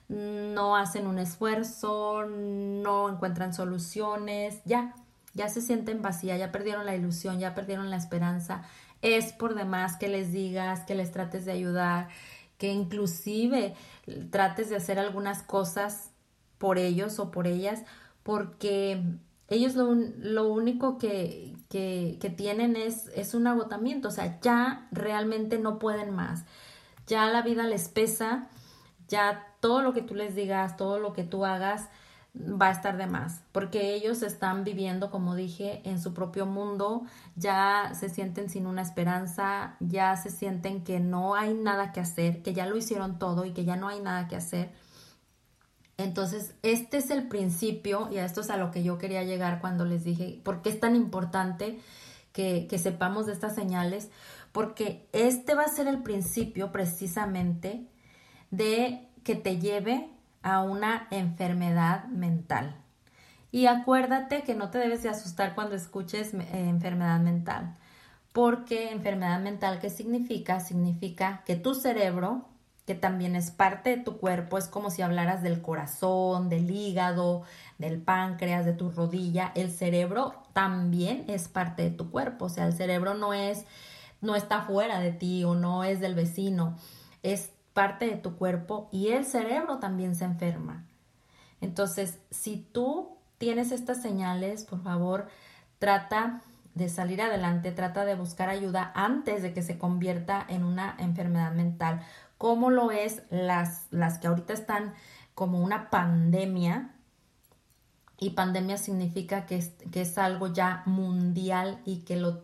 no 0.09 0.75
hacen 0.75 1.07
un 1.07 1.19
esfuerzo, 1.19 2.25
no 2.25 3.09
encuentran 3.09 3.53
soluciones, 3.53 4.61
ya, 4.65 4.93
ya 5.33 5.49
se 5.49 5.61
sienten 5.61 6.01
vacía, 6.01 6.37
ya 6.37 6.51
perdieron 6.51 6.85
la 6.85 6.95
ilusión, 6.95 7.39
ya 7.39 7.55
perdieron 7.55 7.89
la 7.89 7.97
esperanza. 7.97 8.63
Es 9.01 9.33
por 9.33 9.55
demás 9.55 9.97
que 9.97 10.07
les 10.07 10.31
digas, 10.31 10.81
que 10.81 10.95
les 10.95 11.11
trates 11.11 11.45
de 11.45 11.51
ayudar, 11.51 12.09
que 12.57 12.71
inclusive 12.71 13.75
trates 14.29 14.69
de 14.69 14.75
hacer 14.75 14.99
algunas 14.99 15.43
cosas 15.43 16.11
por 16.57 16.77
ellos 16.77 17.19
o 17.19 17.31
por 17.31 17.47
ellas, 17.47 17.83
porque 18.23 19.03
ellos 19.49 19.75
lo, 19.75 19.93
lo 19.93 20.47
único 20.47 20.97
que, 20.97 21.55
que, 21.69 22.17
que 22.21 22.29
tienen 22.29 22.75
es, 22.75 23.09
es 23.15 23.33
un 23.33 23.47
agotamiento, 23.47 24.07
o 24.07 24.11
sea, 24.11 24.39
ya 24.39 24.87
realmente 24.91 25.59
no 25.59 25.79
pueden 25.79 26.11
más, 26.11 26.45
ya 27.07 27.29
la 27.29 27.41
vida 27.41 27.65
les 27.67 27.89
pesa, 27.89 28.47
ya 29.13 29.45
todo 29.59 29.83
lo 29.83 29.93
que 29.93 30.01
tú 30.01 30.15
les 30.15 30.33
digas, 30.33 30.75
todo 30.75 30.97
lo 30.97 31.13
que 31.13 31.23
tú 31.23 31.45
hagas 31.45 31.87
va 32.35 32.69
a 32.69 32.71
estar 32.71 32.97
de 32.97 33.05
más, 33.05 33.43
porque 33.51 33.93
ellos 33.93 34.23
están 34.23 34.63
viviendo, 34.63 35.11
como 35.11 35.35
dije, 35.35 35.83
en 35.85 36.01
su 36.01 36.15
propio 36.15 36.47
mundo, 36.47 37.03
ya 37.35 37.91
se 37.93 38.09
sienten 38.09 38.49
sin 38.49 38.65
una 38.65 38.81
esperanza, 38.81 39.75
ya 39.79 40.17
se 40.17 40.31
sienten 40.31 40.83
que 40.83 40.99
no 40.99 41.35
hay 41.35 41.53
nada 41.53 41.91
que 41.91 41.99
hacer, 41.99 42.41
que 42.41 42.55
ya 42.55 42.65
lo 42.65 42.75
hicieron 42.75 43.19
todo 43.19 43.45
y 43.45 43.51
que 43.51 43.65
ya 43.65 43.75
no 43.75 43.87
hay 43.87 43.99
nada 43.99 44.27
que 44.27 44.35
hacer. 44.35 44.71
Entonces, 45.97 46.55
este 46.63 46.97
es 46.97 47.11
el 47.11 47.27
principio, 47.27 48.09
y 48.11 48.17
a 48.17 48.25
esto 48.25 48.41
es 48.41 48.49
a 48.49 48.57
lo 48.57 48.71
que 48.71 48.81
yo 48.81 48.97
quería 48.97 49.23
llegar 49.23 49.61
cuando 49.61 49.85
les 49.85 50.03
dije, 50.03 50.41
¿por 50.43 50.63
qué 50.63 50.69
es 50.69 50.79
tan 50.79 50.95
importante 50.95 51.79
que, 52.31 52.65
que 52.67 52.79
sepamos 52.79 53.27
de 53.27 53.33
estas 53.33 53.53
señales? 53.53 54.09
Porque 54.51 55.07
este 55.13 55.53
va 55.53 55.65
a 55.65 55.67
ser 55.67 55.87
el 55.87 56.01
principio 56.01 56.71
precisamente 56.71 57.92
de 58.53 59.09
que 59.23 59.33
te 59.33 59.57
lleve 59.57 60.07
a 60.43 60.61
una 60.61 61.07
enfermedad 61.09 62.05
mental. 62.05 62.75
Y 63.51 63.65
acuérdate 63.65 64.43
que 64.43 64.53
no 64.53 64.69
te 64.69 64.77
debes 64.77 65.01
de 65.01 65.09
asustar 65.09 65.55
cuando 65.55 65.75
escuches 65.75 66.35
eh, 66.35 66.47
enfermedad 66.51 67.19
mental, 67.19 67.73
porque 68.31 68.91
enfermedad 68.91 69.39
mental, 69.39 69.79
¿qué 69.79 69.89
significa? 69.89 70.59
Significa 70.59 71.41
que 71.45 71.55
tu 71.55 71.73
cerebro, 71.73 72.45
que 72.85 72.93
también 72.93 73.35
es 73.35 73.49
parte 73.49 73.97
de 73.97 74.03
tu 74.03 74.19
cuerpo, 74.19 74.59
es 74.59 74.67
como 74.67 74.91
si 74.91 75.01
hablaras 75.01 75.41
del 75.41 75.63
corazón, 75.63 76.47
del 76.47 76.69
hígado, 76.69 77.41
del 77.79 78.03
páncreas, 78.03 78.65
de 78.65 78.73
tu 78.73 78.91
rodilla, 78.91 79.51
el 79.55 79.71
cerebro 79.71 80.43
también 80.53 81.25
es 81.27 81.47
parte 81.47 81.81
de 81.81 81.91
tu 81.91 82.11
cuerpo, 82.11 82.45
o 82.45 82.49
sea, 82.49 82.67
el 82.67 82.73
cerebro 82.73 83.15
no 83.15 83.33
es, 83.33 83.65
no 84.21 84.35
está 84.35 84.61
fuera 84.61 84.99
de 84.99 85.11
ti 85.11 85.43
o 85.43 85.55
no 85.55 85.83
es 85.83 85.99
del 85.99 86.13
vecino, 86.13 86.77
es 87.23 87.49
parte 87.73 88.05
de 88.05 88.15
tu 88.15 88.35
cuerpo 88.37 88.87
y 88.91 89.09
el 89.09 89.25
cerebro 89.25 89.79
también 89.79 90.15
se 90.15 90.25
enferma. 90.25 90.85
Entonces, 91.61 92.19
si 92.29 92.57
tú 92.57 93.17
tienes 93.37 93.71
estas 93.71 94.01
señales, 94.01 94.65
por 94.65 94.81
favor, 94.83 95.27
trata 95.79 96.41
de 96.75 96.89
salir 96.89 97.21
adelante, 97.21 97.71
trata 97.71 98.05
de 98.05 98.15
buscar 98.15 98.49
ayuda 98.49 98.91
antes 98.95 99.41
de 99.41 99.53
que 99.53 99.61
se 99.61 99.77
convierta 99.77 100.45
en 100.47 100.63
una 100.63 100.95
enfermedad 100.99 101.53
mental, 101.53 102.01
como 102.37 102.69
lo 102.69 102.91
es 102.91 103.23
las, 103.29 103.87
las 103.91 104.17
que 104.17 104.27
ahorita 104.27 104.53
están 104.53 104.93
como 105.35 105.61
una 105.61 105.89
pandemia. 105.89 106.89
Y 108.17 108.31
pandemia 108.31 108.77
significa 108.77 109.45
que 109.45 109.57
es, 109.57 109.69
que 109.91 110.01
es 110.01 110.17
algo 110.17 110.47
ya 110.47 110.83
mundial 110.85 111.81
y 111.85 111.99
que 111.99 112.17
lo, 112.17 112.43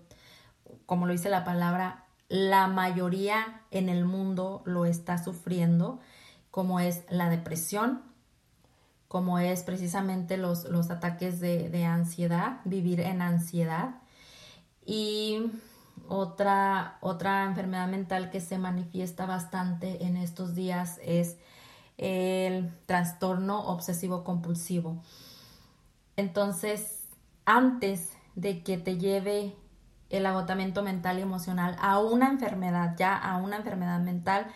como 0.85 1.05
lo 1.05 1.13
dice 1.13 1.29
la 1.29 1.43
palabra, 1.43 2.05
la 2.29 2.67
mayoría 2.67 3.61
en 3.71 3.89
el 3.89 4.05
mundo 4.05 4.61
lo 4.65 4.85
está 4.85 5.21
sufriendo, 5.21 5.99
como 6.51 6.79
es 6.79 7.03
la 7.09 7.29
depresión, 7.29 8.01
como 9.07 9.39
es 9.39 9.63
precisamente 9.63 10.37
los, 10.37 10.65
los 10.65 10.91
ataques 10.91 11.39
de, 11.39 11.69
de 11.69 11.85
ansiedad, 11.85 12.61
vivir 12.63 12.99
en 12.99 13.21
ansiedad. 13.23 13.95
Y 14.85 15.51
otra, 16.07 16.97
otra 17.01 17.45
enfermedad 17.45 17.87
mental 17.87 18.29
que 18.29 18.39
se 18.39 18.57
manifiesta 18.59 19.25
bastante 19.25 20.05
en 20.05 20.15
estos 20.15 20.55
días 20.55 20.99
es 21.03 21.37
el 21.97 22.71
trastorno 22.85 23.67
obsesivo 23.67 24.23
compulsivo. 24.23 25.01
Entonces, 26.15 27.07
antes 27.45 28.13
de 28.35 28.63
que 28.63 28.77
te 28.77 28.97
lleve 28.97 29.55
el 30.09 30.25
agotamiento 30.25 30.83
mental 30.83 31.19
y 31.19 31.21
emocional 31.21 31.75
a 31.81 31.99
una 31.99 32.29
enfermedad, 32.29 32.95
ya 32.97 33.15
a 33.15 33.37
una 33.37 33.57
enfermedad 33.57 33.99
mental, 33.99 34.47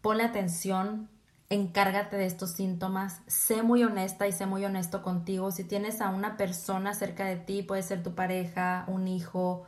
ponle 0.00 0.24
atención, 0.24 1.08
encárgate 1.48 2.16
de 2.16 2.26
estos 2.26 2.50
síntomas, 2.52 3.20
sé 3.26 3.62
muy 3.62 3.82
honesta 3.84 4.26
y 4.28 4.32
sé 4.32 4.46
muy 4.46 4.64
honesto 4.64 5.02
contigo. 5.02 5.50
Si 5.50 5.64
tienes 5.64 6.00
a 6.00 6.10
una 6.10 6.36
persona 6.36 6.94
cerca 6.94 7.24
de 7.24 7.36
ti, 7.36 7.62
puede 7.62 7.82
ser 7.82 8.02
tu 8.02 8.14
pareja, 8.14 8.84
un 8.88 9.08
hijo, 9.08 9.66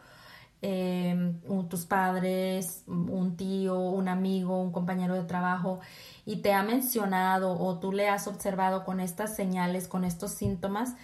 un- 1.48 1.68
tus 1.68 1.86
padres, 1.86 2.84
un 2.86 3.36
tío, 3.36 3.78
un 3.78 4.08
amigo, 4.08 4.60
un 4.60 4.72
compañero 4.72 5.14
de 5.14 5.24
trabajo, 5.24 5.80
y 6.24 6.36
te 6.36 6.52
ha 6.52 6.62
mencionado 6.62 7.58
o 7.58 7.78
tú 7.78 7.92
le 7.92 8.08
has 8.08 8.26
observado 8.28 8.84
con 8.84 9.00
estas 9.00 9.34
señales, 9.34 9.88
con 9.88 10.04
estos 10.04 10.32
síntomas, 10.32 10.94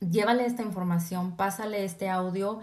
llévale 0.00 0.46
esta 0.46 0.62
información, 0.62 1.36
pásale 1.36 1.84
este 1.84 2.08
audio 2.08 2.60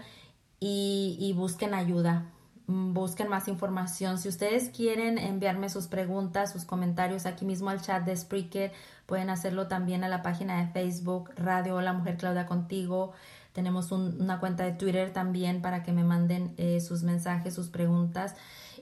y, 0.60 1.16
y 1.20 1.32
busquen 1.34 1.74
ayuda, 1.74 2.26
mm, 2.66 2.92
busquen 2.94 3.28
más 3.28 3.48
información. 3.48 4.18
Si 4.18 4.28
ustedes 4.28 4.70
quieren 4.70 5.18
enviarme 5.18 5.68
sus 5.68 5.86
preguntas, 5.86 6.52
sus 6.52 6.64
comentarios 6.64 7.26
aquí 7.26 7.44
mismo 7.44 7.70
al 7.70 7.80
chat 7.80 8.04
de 8.04 8.16
Spreaker, 8.16 8.72
pueden 9.06 9.30
hacerlo 9.30 9.68
también 9.68 10.04
a 10.04 10.08
la 10.08 10.22
página 10.22 10.60
de 10.64 10.72
Facebook, 10.72 11.30
Radio 11.36 11.76
Hola 11.76 11.92
Mujer 11.92 12.16
Claudia 12.16 12.46
Contigo. 12.46 13.12
Tenemos 13.52 13.90
un- 13.92 14.20
una 14.20 14.38
cuenta 14.40 14.64
de 14.64 14.72
Twitter 14.72 15.12
también 15.12 15.62
para 15.62 15.82
que 15.82 15.92
me 15.92 16.04
manden 16.04 16.54
eh, 16.58 16.80
sus 16.80 17.02
mensajes, 17.02 17.54
sus 17.54 17.68
preguntas. 17.68 18.34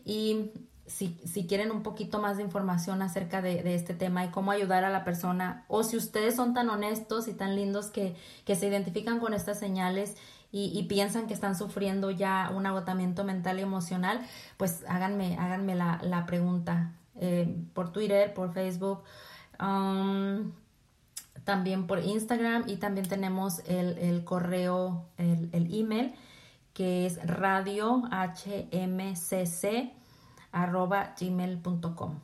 Y 0.05 0.51
si, 0.87 1.19
si 1.25 1.47
quieren 1.47 1.71
un 1.71 1.83
poquito 1.83 2.21
más 2.21 2.37
de 2.37 2.43
información 2.43 3.03
acerca 3.03 3.43
de, 3.43 3.75
este 3.75 3.95
tema 3.95 4.25
y 4.25 4.29
cómo 4.29 4.51
ayudar 4.51 4.85
a 4.85 4.91
la 4.91 5.05
persona, 5.05 5.65
o 5.69 5.83
si 5.83 5.97
ustedes 5.97 6.37
son 6.37 6.55
tan 6.55 6.71
honestos 6.71 7.29
y 7.29 7.33
tan 7.33 7.57
lindos 7.57 7.91
que, 7.91 8.17
se 8.47 8.67
identifican 8.67 9.19
con 9.19 9.35
estas 9.35 9.59
señales 9.59 10.17
y, 10.53 10.83
piensan 10.85 11.27
que 11.27 11.35
están 11.35 11.57
sufriendo 11.57 12.11
ya 12.11 12.51
un 12.55 12.65
agotamiento 12.67 13.25
mental 13.25 13.59
y 13.59 13.63
emocional, 13.63 14.21
pues 14.57 14.85
háganme, 14.89 15.37
háganme 15.39 15.75
la, 15.75 15.99
la 16.03 16.25
pregunta 16.25 16.93
eh, 17.17 17.57
por 17.75 17.93
Twitter, 17.93 18.33
por 18.33 18.53
Facebook. 18.53 19.03
um, 19.61 20.53
también 21.45 21.87
por 21.87 22.01
Instagram 22.01 22.65
y 22.67 22.77
también 22.77 23.07
tenemos 23.09 23.61
el, 23.67 23.99
el 23.99 24.25
correo, 24.25 25.05
el, 25.17 25.49
el 25.53 25.73
email 25.73 26.13
que 26.75 27.07
es 27.07 27.25
radiohmcc 27.25 28.07
arroba 30.63 31.15
gmail.com. 31.21 32.21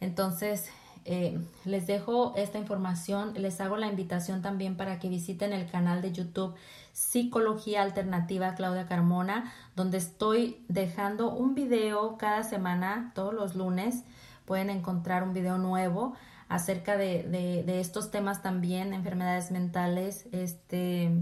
Entonces, 0.00 0.70
eh, 1.04 1.38
les 1.64 1.86
dejo 1.86 2.34
esta 2.36 2.58
información, 2.58 3.34
les 3.34 3.60
hago 3.60 3.76
la 3.76 3.86
invitación 3.86 4.42
también 4.42 4.76
para 4.76 4.98
que 4.98 5.08
visiten 5.08 5.52
el 5.52 5.70
canal 5.70 6.02
de 6.02 6.12
YouTube 6.12 6.54
Psicología 6.92 7.82
Alternativa 7.82 8.54
Claudia 8.54 8.86
Carmona, 8.86 9.52
donde 9.76 9.98
estoy 9.98 10.64
dejando 10.68 11.32
un 11.32 11.54
video 11.54 12.16
cada 12.18 12.42
semana, 12.42 13.12
todos 13.14 13.32
los 13.32 13.54
lunes, 13.54 14.04
pueden 14.44 14.70
encontrar 14.70 15.22
un 15.22 15.32
video 15.32 15.58
nuevo 15.58 16.14
acerca 16.48 16.96
de, 16.96 17.64
estos 17.80 18.10
temas 18.10 18.42
también, 18.42 18.92
enfermedades 18.92 19.52
mentales, 19.52 20.26
este, 20.32 21.12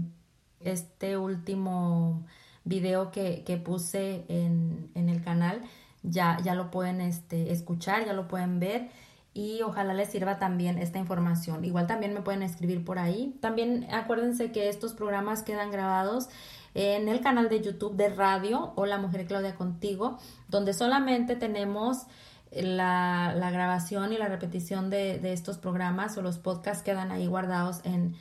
este 0.59 1.17
último 1.17 2.25
video 2.63 3.11
que, 3.11 3.61
puse 3.63 4.25
en, 4.27 4.89
el 4.95 5.21
canal, 5.23 5.61
ya, 6.03 6.37
ya 6.43 6.55
lo 6.55 6.71
pueden 6.71 7.01
este, 7.01 7.51
escuchar, 7.51 8.05
ya 8.05 8.13
lo 8.13 8.27
pueden 8.27 8.59
ver 8.59 8.89
y 9.33 9.61
ojalá 9.61 9.93
les 9.93 10.09
sirva 10.09 10.39
también 10.39 10.77
esta 10.77 10.99
información. 10.99 11.63
Igual 11.63 11.87
también 11.87 12.13
me 12.13 12.21
pueden 12.21 12.43
escribir 12.43 12.83
por 12.83 12.99
ahí. 12.99 13.37
También 13.41 13.87
acuérdense 13.91 14.51
que 14.51 14.69
estos 14.69 14.93
programas 14.93 15.43
quedan 15.43 15.71
grabados 15.71 16.29
en 16.73 17.09
el 17.09 17.21
canal 17.21 17.49
de 17.49 17.61
YouTube 17.61 17.95
de 17.95 18.09
radio 18.09 18.73
Hola 18.75 18.97
Mujer 18.97 19.25
Claudia 19.27 19.55
Contigo, 19.55 20.17
donde 20.47 20.73
solamente 20.73 21.35
tenemos 21.35 22.05
la, 22.51 23.33
la 23.35 23.51
grabación 23.51 24.13
y 24.13 24.17
la 24.17 24.27
repetición 24.27 24.89
de, 24.89 25.19
de, 25.19 25.33
estos 25.33 25.57
programas 25.57 26.17
o 26.17 26.21
los 26.21 26.39
podcasts 26.39 26.83
quedan 26.83 27.11
ahí 27.11 27.27
guardados 27.27 27.81
en, 27.83 28.15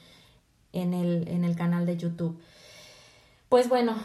en, 0.72 0.92
el, 0.92 1.28
en 1.28 1.44
el 1.44 1.56
canal 1.56 1.86
de 1.86 1.96
YouTube. 1.96 2.38
Pues 3.48 3.68
bueno, 3.68 3.96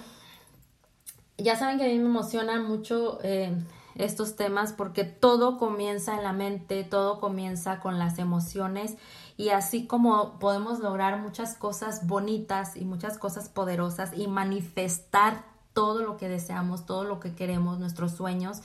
ya 1.44 1.56
saben 1.58 1.78
que 1.78 1.86
a 1.86 1.88
mí 1.88 2.00
me 2.00 2.06
emociona 2.06 2.60
mucho 2.62 3.20
eh, 3.22 3.54
estos 3.96 4.36
temas 4.36 4.74
porque 4.74 5.04
todo 5.04 5.58
comienza 5.58 6.16
en 6.16 6.24
la 6.24 6.34
mente, 6.34 6.84
todo 6.84 7.20
comienza 7.20 7.80
con 7.80 8.00
las 8.00 8.18
emociones 8.18 8.96
y 9.38 9.50
así 9.50 9.86
como 9.86 10.40
podemos 10.40 10.80
lograr 10.80 11.20
muchas 11.20 11.56
cosas 11.56 12.08
bonitas 12.08 12.76
y 12.78 12.86
muchas 12.86 13.18
cosas 13.18 13.50
poderosas 13.50 14.12
y 14.18 14.28
manifestar 14.28 15.44
todo 15.74 16.04
lo 16.04 16.18
que 16.18 16.30
deseamos, 16.30 16.86
todo 16.86 17.04
lo 17.04 17.20
que 17.20 17.36
queremos, 17.36 17.80
nuestros 17.80 18.14
sueños, 18.14 18.62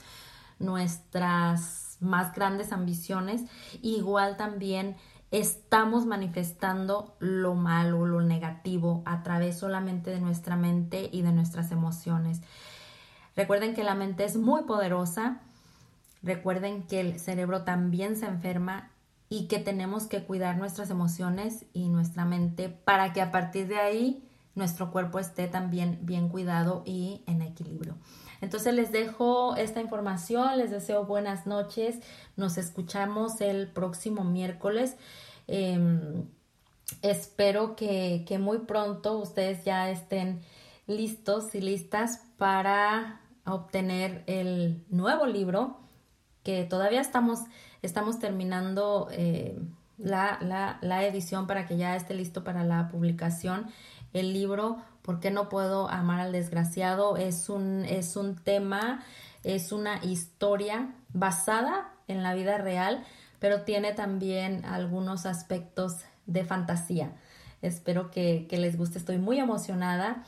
nuestras 0.59 1.97
más 1.99 2.33
grandes 2.33 2.71
ambiciones, 2.71 3.43
igual 3.81 4.37
también 4.37 4.95
estamos 5.31 6.05
manifestando 6.05 7.15
lo 7.19 7.55
malo, 7.55 8.05
lo 8.05 8.21
negativo 8.21 9.03
a 9.05 9.23
través 9.23 9.57
solamente 9.57 10.11
de 10.11 10.19
nuestra 10.19 10.55
mente 10.55 11.09
y 11.11 11.21
de 11.21 11.31
nuestras 11.31 11.71
emociones. 11.71 12.41
Recuerden 13.35 13.75
que 13.75 13.83
la 13.83 13.95
mente 13.95 14.25
es 14.25 14.37
muy 14.37 14.63
poderosa, 14.63 15.41
recuerden 16.23 16.83
que 16.83 16.99
el 16.99 17.19
cerebro 17.19 17.63
también 17.63 18.15
se 18.15 18.25
enferma 18.25 18.91
y 19.29 19.47
que 19.47 19.59
tenemos 19.59 20.07
que 20.07 20.23
cuidar 20.23 20.57
nuestras 20.57 20.89
emociones 20.89 21.65
y 21.71 21.89
nuestra 21.89 22.25
mente 22.25 22.69
para 22.69 23.13
que 23.13 23.21
a 23.21 23.31
partir 23.31 23.67
de 23.67 23.77
ahí 23.77 24.27
nuestro 24.55 24.91
cuerpo 24.91 25.19
esté 25.19 25.47
también 25.47 25.99
bien 26.01 26.27
cuidado 26.29 26.81
y 26.85 27.23
en 27.27 27.43
equilibrio. 27.43 27.95
Entonces 28.41 28.73
les 28.73 28.91
dejo 28.91 29.55
esta 29.55 29.81
información, 29.81 30.57
les 30.57 30.71
deseo 30.71 31.05
buenas 31.05 31.45
noches, 31.45 31.99
nos 32.37 32.57
escuchamos 32.57 33.41
el 33.41 33.67
próximo 33.67 34.23
miércoles. 34.23 34.95
Eh, 35.47 36.25
espero 37.01 37.75
que, 37.75 38.23
que 38.27 38.39
muy 38.39 38.59
pronto 38.59 39.17
ustedes 39.17 39.63
ya 39.65 39.89
estén 39.89 40.41
listos 40.87 41.53
y 41.53 41.61
listas 41.61 42.23
para 42.37 43.21
obtener 43.45 44.23
el 44.27 44.83
nuevo 44.89 45.25
libro 45.25 45.77
que 46.43 46.63
todavía 46.63 47.01
estamos, 47.01 47.39
estamos 47.81 48.19
terminando 48.19 49.07
eh, 49.11 49.59
la, 49.97 50.39
la, 50.41 50.79
la, 50.81 51.05
edición 51.05 51.47
para 51.47 51.67
que 51.67 51.77
ya 51.77 51.95
esté 51.95 52.13
listo 52.13 52.43
para 52.43 52.63
la 52.63 52.87
publicación. 52.87 53.67
El 54.13 54.33
libro 54.33 54.77
¿Por 55.01 55.19
qué 55.19 55.31
no 55.31 55.49
puedo 55.49 55.89
amar 55.89 56.19
al 56.19 56.31
desgraciado? 56.31 57.17
Es 57.17 57.49
un, 57.49 57.85
es 57.85 58.15
un 58.15 58.35
tema, 58.35 59.03
es 59.43 59.71
una 59.71 60.03
historia 60.03 60.93
basada 61.13 61.93
en 62.07 62.23
la 62.23 62.33
vida 62.33 62.57
real, 62.57 63.03
pero 63.39 63.61
tiene 63.61 63.93
también 63.93 64.65
algunos 64.65 65.25
aspectos 65.25 65.97
de 66.25 66.43
fantasía. 66.43 67.13
Espero 67.61 68.11
que, 68.11 68.47
que 68.49 68.57
les 68.57 68.77
guste, 68.77 68.99
estoy 68.99 69.17
muy 69.17 69.39
emocionada 69.39 70.23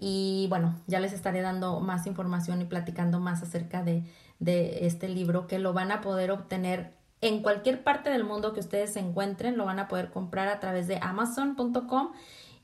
y 0.00 0.46
bueno, 0.48 0.74
ya 0.86 0.98
les 0.98 1.12
estaré 1.12 1.42
dando 1.42 1.78
más 1.80 2.06
información 2.06 2.60
y 2.60 2.64
platicando 2.64 3.20
más 3.20 3.42
acerca 3.42 3.84
de, 3.84 4.02
de 4.40 4.86
este 4.86 5.08
libro 5.08 5.46
que 5.46 5.60
lo 5.60 5.72
van 5.72 5.92
a 5.92 6.00
poder 6.00 6.32
obtener 6.32 6.92
en 7.20 7.40
cualquier 7.40 7.84
parte 7.84 8.10
del 8.10 8.24
mundo 8.24 8.52
que 8.52 8.58
ustedes 8.58 8.94
se 8.94 8.98
encuentren, 8.98 9.56
lo 9.56 9.64
van 9.64 9.78
a 9.78 9.86
poder 9.86 10.10
comprar 10.10 10.48
a 10.48 10.58
través 10.58 10.88
de 10.88 10.98
amazon.com 11.00 12.10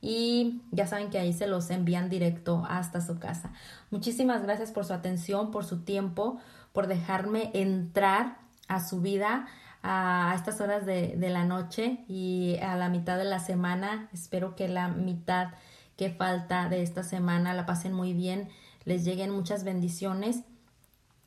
y 0.00 0.62
ya 0.70 0.86
saben 0.86 1.10
que 1.10 1.18
ahí 1.18 1.32
se 1.32 1.46
los 1.46 1.70
envían 1.70 2.08
directo 2.08 2.64
hasta 2.68 3.00
su 3.00 3.18
casa. 3.18 3.52
Muchísimas 3.90 4.42
gracias 4.42 4.70
por 4.70 4.84
su 4.84 4.92
atención, 4.92 5.50
por 5.50 5.64
su 5.64 5.80
tiempo, 5.80 6.38
por 6.72 6.86
dejarme 6.86 7.50
entrar 7.54 8.38
a 8.68 8.86
su 8.86 9.00
vida 9.00 9.46
a 9.82 10.32
estas 10.36 10.60
horas 10.60 10.86
de, 10.86 11.16
de 11.16 11.30
la 11.30 11.44
noche 11.44 12.04
y 12.08 12.56
a 12.62 12.76
la 12.76 12.88
mitad 12.88 13.16
de 13.18 13.24
la 13.24 13.40
semana. 13.40 14.08
Espero 14.12 14.54
que 14.54 14.68
la 14.68 14.88
mitad 14.88 15.48
que 15.96 16.10
falta 16.10 16.68
de 16.68 16.82
esta 16.82 17.02
semana 17.02 17.54
la 17.54 17.66
pasen 17.66 17.92
muy 17.92 18.12
bien, 18.12 18.48
les 18.84 19.04
lleguen 19.04 19.30
muchas 19.30 19.64
bendiciones. 19.64 20.42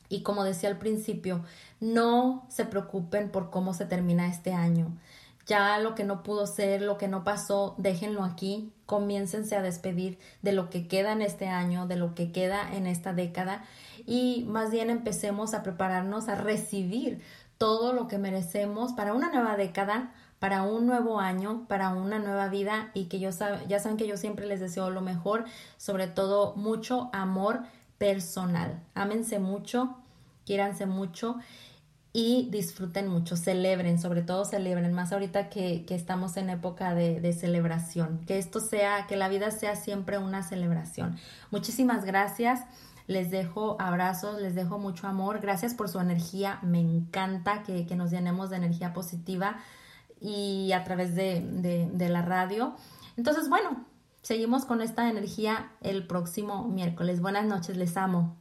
Y 0.07 0.23
como 0.23 0.43
decía 0.43 0.69
al 0.69 0.77
principio, 0.77 1.43
no 1.79 2.45
se 2.49 2.65
preocupen 2.65 3.31
por 3.31 3.49
cómo 3.49 3.73
se 3.73 3.85
termina 3.85 4.27
este 4.27 4.53
año 4.53 4.97
ya 5.45 5.77
lo 5.79 5.95
que 5.95 6.03
no 6.03 6.23
pudo 6.23 6.47
ser, 6.47 6.81
lo 6.81 6.97
que 6.97 7.07
no 7.07 7.23
pasó, 7.23 7.75
déjenlo 7.77 8.23
aquí, 8.23 8.71
comiéncense 8.85 9.55
a 9.55 9.61
despedir 9.61 10.19
de 10.41 10.51
lo 10.51 10.69
que 10.69 10.87
queda 10.87 11.11
en 11.11 11.21
este 11.21 11.47
año, 11.47 11.87
de 11.87 11.95
lo 11.95 12.13
que 12.15 12.31
queda 12.31 12.75
en 12.75 12.87
esta 12.87 13.13
década 13.13 13.63
y 14.05 14.45
más 14.47 14.71
bien 14.71 14.89
empecemos 14.89 15.53
a 15.53 15.63
prepararnos 15.63 16.27
a 16.27 16.35
recibir 16.35 17.21
todo 17.57 17.93
lo 17.93 18.07
que 18.07 18.17
merecemos 18.17 18.93
para 18.93 19.13
una 19.13 19.31
nueva 19.31 19.55
década, 19.55 20.13
para 20.39 20.63
un 20.63 20.87
nuevo 20.87 21.19
año, 21.19 21.65
para 21.67 21.89
una 21.89 22.17
nueva 22.17 22.47
vida 22.47 22.89
y 22.93 23.05
que 23.05 23.19
yo 23.19 23.29
ya 23.67 23.79
saben 23.79 23.97
que 23.97 24.07
yo 24.07 24.17
siempre 24.17 24.47
les 24.47 24.59
deseo 24.59 24.89
lo 24.89 25.01
mejor, 25.01 25.45
sobre 25.77 26.07
todo 26.07 26.55
mucho 26.55 27.09
amor 27.13 27.61
personal. 27.99 28.81
Ámense 28.95 29.37
mucho, 29.37 29.95
quiéranse 30.45 30.87
mucho 30.87 31.37
y 32.13 32.49
disfruten 32.51 33.07
mucho, 33.07 33.37
celebren, 33.37 33.99
sobre 33.99 34.21
todo 34.21 34.43
celebren, 34.43 34.91
más 34.93 35.13
ahorita 35.13 35.49
que, 35.49 35.85
que 35.85 35.95
estamos 35.95 36.35
en 36.35 36.49
época 36.49 36.93
de, 36.93 37.21
de, 37.21 37.31
celebración, 37.31 38.19
que 38.25 38.37
esto 38.37 38.59
sea, 38.59 39.07
que 39.07 39.15
la 39.15 39.29
vida 39.29 39.51
sea 39.51 39.77
siempre 39.77 40.17
una 40.17 40.43
celebración. 40.43 41.17
Muchísimas 41.51 42.03
gracias, 42.03 42.65
les 43.07 43.31
dejo 43.31 43.77
abrazos, 43.79 44.41
les 44.41 44.55
dejo 44.55 44.77
mucho 44.77 45.07
amor, 45.07 45.39
gracias 45.39 45.73
por 45.73 45.87
su 45.87 45.99
energía, 45.99 46.59
me 46.63 46.79
encanta 46.81 47.63
que, 47.63 47.85
que 47.85 47.95
nos 47.95 48.11
llenemos 48.11 48.49
de 48.49 48.57
energía 48.57 48.93
positiva 48.93 49.57
y 50.19 50.73
a 50.73 50.83
través 50.83 51.15
de, 51.15 51.39
de, 51.41 51.89
de 51.93 52.09
la 52.09 52.21
radio. 52.21 52.75
Entonces, 53.15 53.47
bueno, 53.47 53.85
seguimos 54.21 54.65
con 54.65 54.81
esta 54.81 55.09
energía 55.09 55.71
el 55.81 56.05
próximo 56.07 56.67
miércoles. 56.67 57.21
Buenas 57.21 57.45
noches, 57.45 57.77
les 57.77 57.95
amo. 57.95 58.40